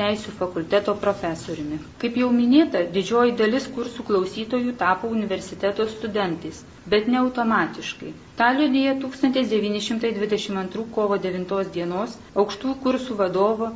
teisų 0.00 0.32
fakulteto 0.38 0.94
profesoriumi. 1.04 1.78
Kaip 2.02 2.18
jau 2.20 2.28
minėta, 2.36 2.82
didžioji 2.96 3.34
dalis 3.40 3.66
kursų 3.76 4.04
klausytojų 4.10 4.74
tapo 4.82 5.10
universiteto 5.16 5.86
studentais, 5.94 6.60
bet 6.94 7.08
ne 7.14 7.20
automatiškai. 7.22 8.12
Ta 8.40 8.50
liudija 8.58 8.94
1922 9.06 10.86
kovo 10.98 11.18
9 11.26 11.56
dienos 11.78 12.18
aukštųjų 12.44 12.76
kursų 12.86 13.18
vadovo 13.22 13.70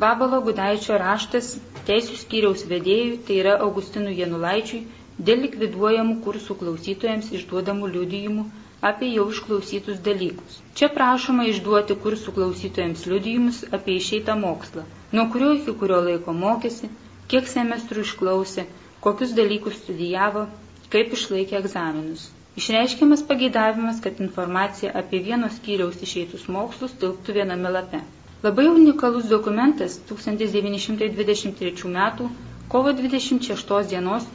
Vabalo 0.00 0.38
Gudaičio 0.46 0.96
raštas 1.02 1.54
teisų 1.88 2.16
skyriaus 2.24 2.62
vedėjui, 2.70 3.16
tai 3.28 3.40
yra 3.42 3.56
Augustinų 3.66 4.12
Janulaičiui, 4.20 4.84
dėl 5.28 5.42
likviduojamų 5.46 6.16
kursų 6.26 6.56
klausytojams 6.62 7.30
išduodamų 7.40 7.90
liudijimų 7.96 8.44
apie 8.90 9.08
jau 9.12 9.26
išklausytus 9.34 9.98
dalykus. 10.04 10.58
Čia 10.78 10.88
prašoma 10.96 11.44
išduoti 11.50 11.96
kursų 12.04 12.32
klausytojams 12.38 13.02
liudijimus 13.10 13.58
apie 13.78 13.96
išeitą 14.00 14.36
mokslą, 14.42 14.84
nuo 15.12 15.26
kurio 15.34 15.50
iki 15.58 15.74
kurio 15.82 15.98
laiko 16.06 16.32
mokėsi, 16.44 16.88
kiek 17.32 17.48
semestrų 17.54 18.06
išklausė, 18.06 18.64
kokius 19.04 19.34
dalykus 19.40 19.76
studijavo, 19.82 20.46
kaip 20.94 21.12
išlaikė 21.18 21.58
egzaminus. 21.60 22.24
Išreiškiamas 22.60 23.20
pageidavimas, 23.28 24.00
kad 24.06 24.18
informacija 24.24 24.90
apie 25.02 25.20
vienos 25.28 25.54
skyriaus 25.60 26.00
išeitus 26.06 26.48
mokslus 26.56 26.96
tilptų 27.02 27.36
viename 27.40 27.70
lape. 27.76 28.00
Labai 28.46 28.64
unikalus 28.72 29.28
dokumentas 29.30 29.98
1923 30.08 31.86
m. 31.92 32.28
kovo 32.72 32.92
26 32.96 33.88
dienos 33.92 34.26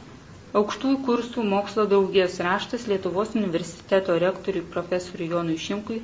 Aukštųjų 0.54 0.98
kursų 1.06 1.42
mokslo 1.52 1.84
draugijos 1.92 2.34
raštas 2.46 2.84
Lietuvos 2.90 3.32
universiteto 3.38 4.14
rektoriui 4.22 4.62
profesoriui 4.74 5.26
Jonui 5.32 5.56
Šimkui 5.62 5.96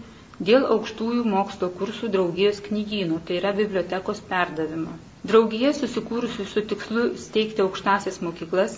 dėl 0.48 0.64
aukštųjų 0.74 1.22
mokslo 1.34 1.68
kursų 1.80 2.08
draugijos 2.16 2.58
knygynų, 2.66 3.20
tai 3.28 3.36
yra 3.38 3.52
bibliotekos 3.60 4.20
perdavimo. 4.32 4.96
Draugija 5.32 5.70
susikūrusi 5.78 6.46
su 6.52 6.64
tikslu 6.72 7.04
steigti 7.24 7.62
aukštasias 7.64 8.18
mokyklas, 8.26 8.74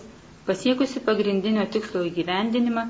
pasiekusi 0.50 1.00
pagrindinio 1.08 1.64
tikslo 1.78 2.02
įgyvendinimą, 2.10 2.84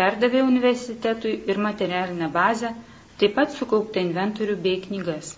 perdavė 0.00 0.42
universitetui 0.48 1.36
ir 1.52 1.62
materialinę 1.68 2.28
bazę, 2.38 2.72
taip 3.22 3.36
pat 3.38 3.54
sukauptą 3.60 4.02
inventorių 4.08 4.56
bei 4.66 4.80
knygas. 4.88 5.30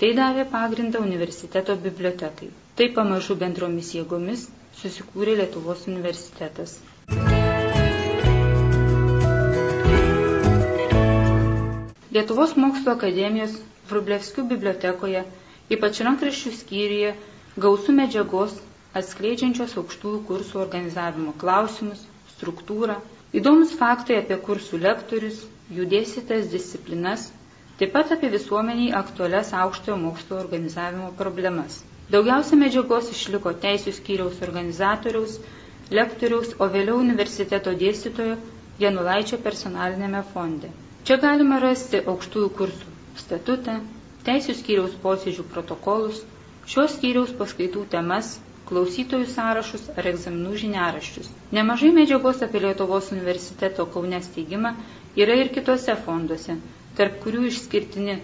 Tai 0.00 0.14
davė 0.22 0.46
pagrindą 0.56 1.04
universiteto 1.04 1.76
bibliotekai. 1.86 2.48
Tai 2.80 2.86
pamažu 2.96 3.36
bendromis 3.44 3.92
jėgomis 3.98 4.46
susikūrė 4.78 5.34
Lietuvos 5.40 5.86
universitetas. 5.90 6.78
Lietuvos 12.14 12.56
mokslo 12.58 12.92
akademijos 12.96 13.52
Vrublevskių 13.90 14.42
bibliotekoje, 14.52 15.20
ypač 15.74 16.00
rankraščių 16.06 16.50
skyriuje, 16.60 17.12
gausų 17.64 17.94
medžiagos 17.98 18.56
atskleidžiančios 19.00 19.76
aukštųjų 19.82 20.20
kursų 20.30 20.60
organizavimo 20.64 21.34
klausimus, 21.42 22.02
struktūrą, 22.34 22.96
įdomus 23.40 23.74
faktai 23.82 24.16
apie 24.22 24.38
kursų 24.48 24.80
lektorius, 24.86 25.38
jų 25.78 25.86
dėstytas 25.92 26.48
disciplinas, 26.54 27.28
taip 27.82 27.94
pat 27.98 28.10
apie 28.16 28.30
visuomeniai 28.34 28.90
aktualias 29.02 29.54
aukštojo 29.64 29.98
mokslo 30.06 30.40
organizavimo 30.44 31.12
problemas. 31.22 31.80
Daugiausia 32.10 32.56
medžiagos 32.58 33.08
išliko 33.14 33.52
teisų 33.64 33.92
skyriaus 34.00 34.40
organizatoriaus, 34.46 35.36
lektoriaus, 35.98 36.54
o 36.58 36.66
vėliau 36.76 36.96
universiteto 37.02 37.74
dėstytojo 37.82 38.36
Janulaičio 38.82 39.38
personalinėme 39.44 40.22
fonde. 40.32 40.70
Čia 41.06 41.18
galima 41.26 41.58
rasti 41.64 42.00
aukštųjų 42.12 42.48
kursų 42.60 42.90
statutą, 43.22 43.76
teisų 44.28 44.56
skyriaus 44.62 44.96
posėdžių 45.04 45.44
protokolus, 45.54 46.18
šios 46.74 46.96
skyriaus 46.98 47.30
paskaitų 47.42 47.84
temas, 47.94 48.32
klausytojų 48.70 49.28
sąrašus 49.36 49.86
ar 49.98 50.06
egzaminų 50.12 50.56
žiniaraščius. 50.64 51.30
Nemažai 51.58 51.92
medžiagos 52.00 52.42
apie 52.46 52.60
Lietuvos 52.66 53.08
universiteto 53.14 53.86
Kaunės 53.94 54.28
steigimą 54.30 54.74
yra 55.24 55.38
ir 55.44 55.50
kitose 55.56 55.96
fonduose, 56.04 56.58
tarp 56.98 57.16
kurių 57.24 57.46
išskirtini 57.52 58.18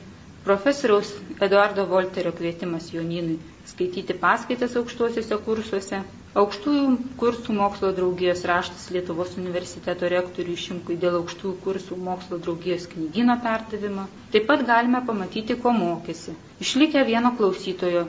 profesoriaus 0.46 1.10
Eduardo 1.42 1.84
Volterio 1.90 2.32
kvietimas 2.38 2.86
jaunynui 2.94 3.38
skaityti 3.66 4.14
paskaitas 4.22 4.76
aukštuosiuose 4.78 5.36
kursuose, 5.46 5.98
aukštųjų 6.42 6.84
kursų 7.22 7.56
mokslo 7.56 7.90
draugijos 7.96 8.44
raštas 8.50 8.84
Lietuvos 8.94 9.32
universiteto 9.42 10.10
rektoriui 10.12 10.54
Šimkui 10.64 10.96
dėl 11.02 11.18
aukštųjų 11.20 11.54
kursų 11.64 11.98
mokslo 12.08 12.38
draugijos 12.46 12.86
knygino 12.92 13.36
perdavimo. 13.46 14.04
Taip 14.36 14.46
pat 14.52 14.62
galime 14.70 15.02
pamatyti, 15.08 15.58
ko 15.64 15.72
mokėsi. 15.80 16.36
Išlikę 16.66 17.02
vieno 17.10 17.34
klausytojo 17.40 18.06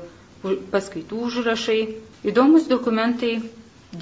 paskaitų 0.76 1.23
užrašai, 1.30 1.80
įdomus 2.32 2.69
dokumentai 2.69 3.34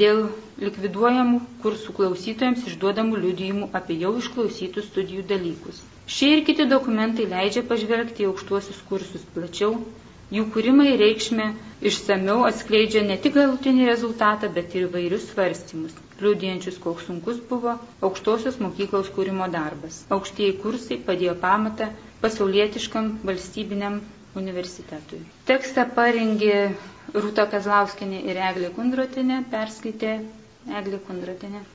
dėl 0.01 0.21
likviduojamų 0.65 1.41
kursų 1.65 1.95
klausytojams 1.99 2.65
išduodamų 2.71 3.21
liudijimų 3.25 3.69
apie 3.81 3.99
jau 4.05 4.13
išklausytus 4.21 4.89
studijų 4.91 5.27
dalykus. 5.33 5.83
Šie 6.17 6.31
ir 6.37 6.45
kiti 6.51 6.69
dokumentai 6.75 7.27
leidžia 7.35 7.65
pažvelgti 7.73 8.25
į 8.25 8.31
aukštuosius 8.31 8.81
kursus 8.91 9.23
plačiau 9.35 9.73
Jų 10.33 10.43
kūrimai 10.53 10.85
reikšmė 10.99 11.43
išsameu 11.89 12.37
atskleidžia 12.47 13.01
ne 13.09 13.15
tik 13.25 13.35
galutinį 13.35 13.83
rezultatą, 13.89 14.47
bet 14.55 14.71
ir 14.79 14.87
vairius 14.95 15.27
svarstymus, 15.33 15.93
liūdėjančius, 16.23 16.79
koks 16.85 17.05
sunkus 17.09 17.37
buvo 17.51 17.75
aukštosios 18.07 18.57
mokyklos 18.63 19.11
kūrimo 19.17 19.45
darbas. 19.55 19.99
Aukštieji 20.17 20.55
kursai 20.63 20.97
padėjo 21.09 21.35
pamatą 21.43 21.91
pasaulietiškam 22.23 23.11
valstybiniam 23.29 23.99
universitetui. 24.41 25.21
Tekstą 25.49 25.87
parengė 25.97 26.57
Rūta 27.15 27.45
Kazlauskinė 27.51 28.23
ir 28.31 28.41
Eglė 28.49 28.71
Kundrotinė, 28.79 29.43
perskaitė 29.53 30.17
Eglė 30.81 31.01
Kundrotinė. 31.09 31.65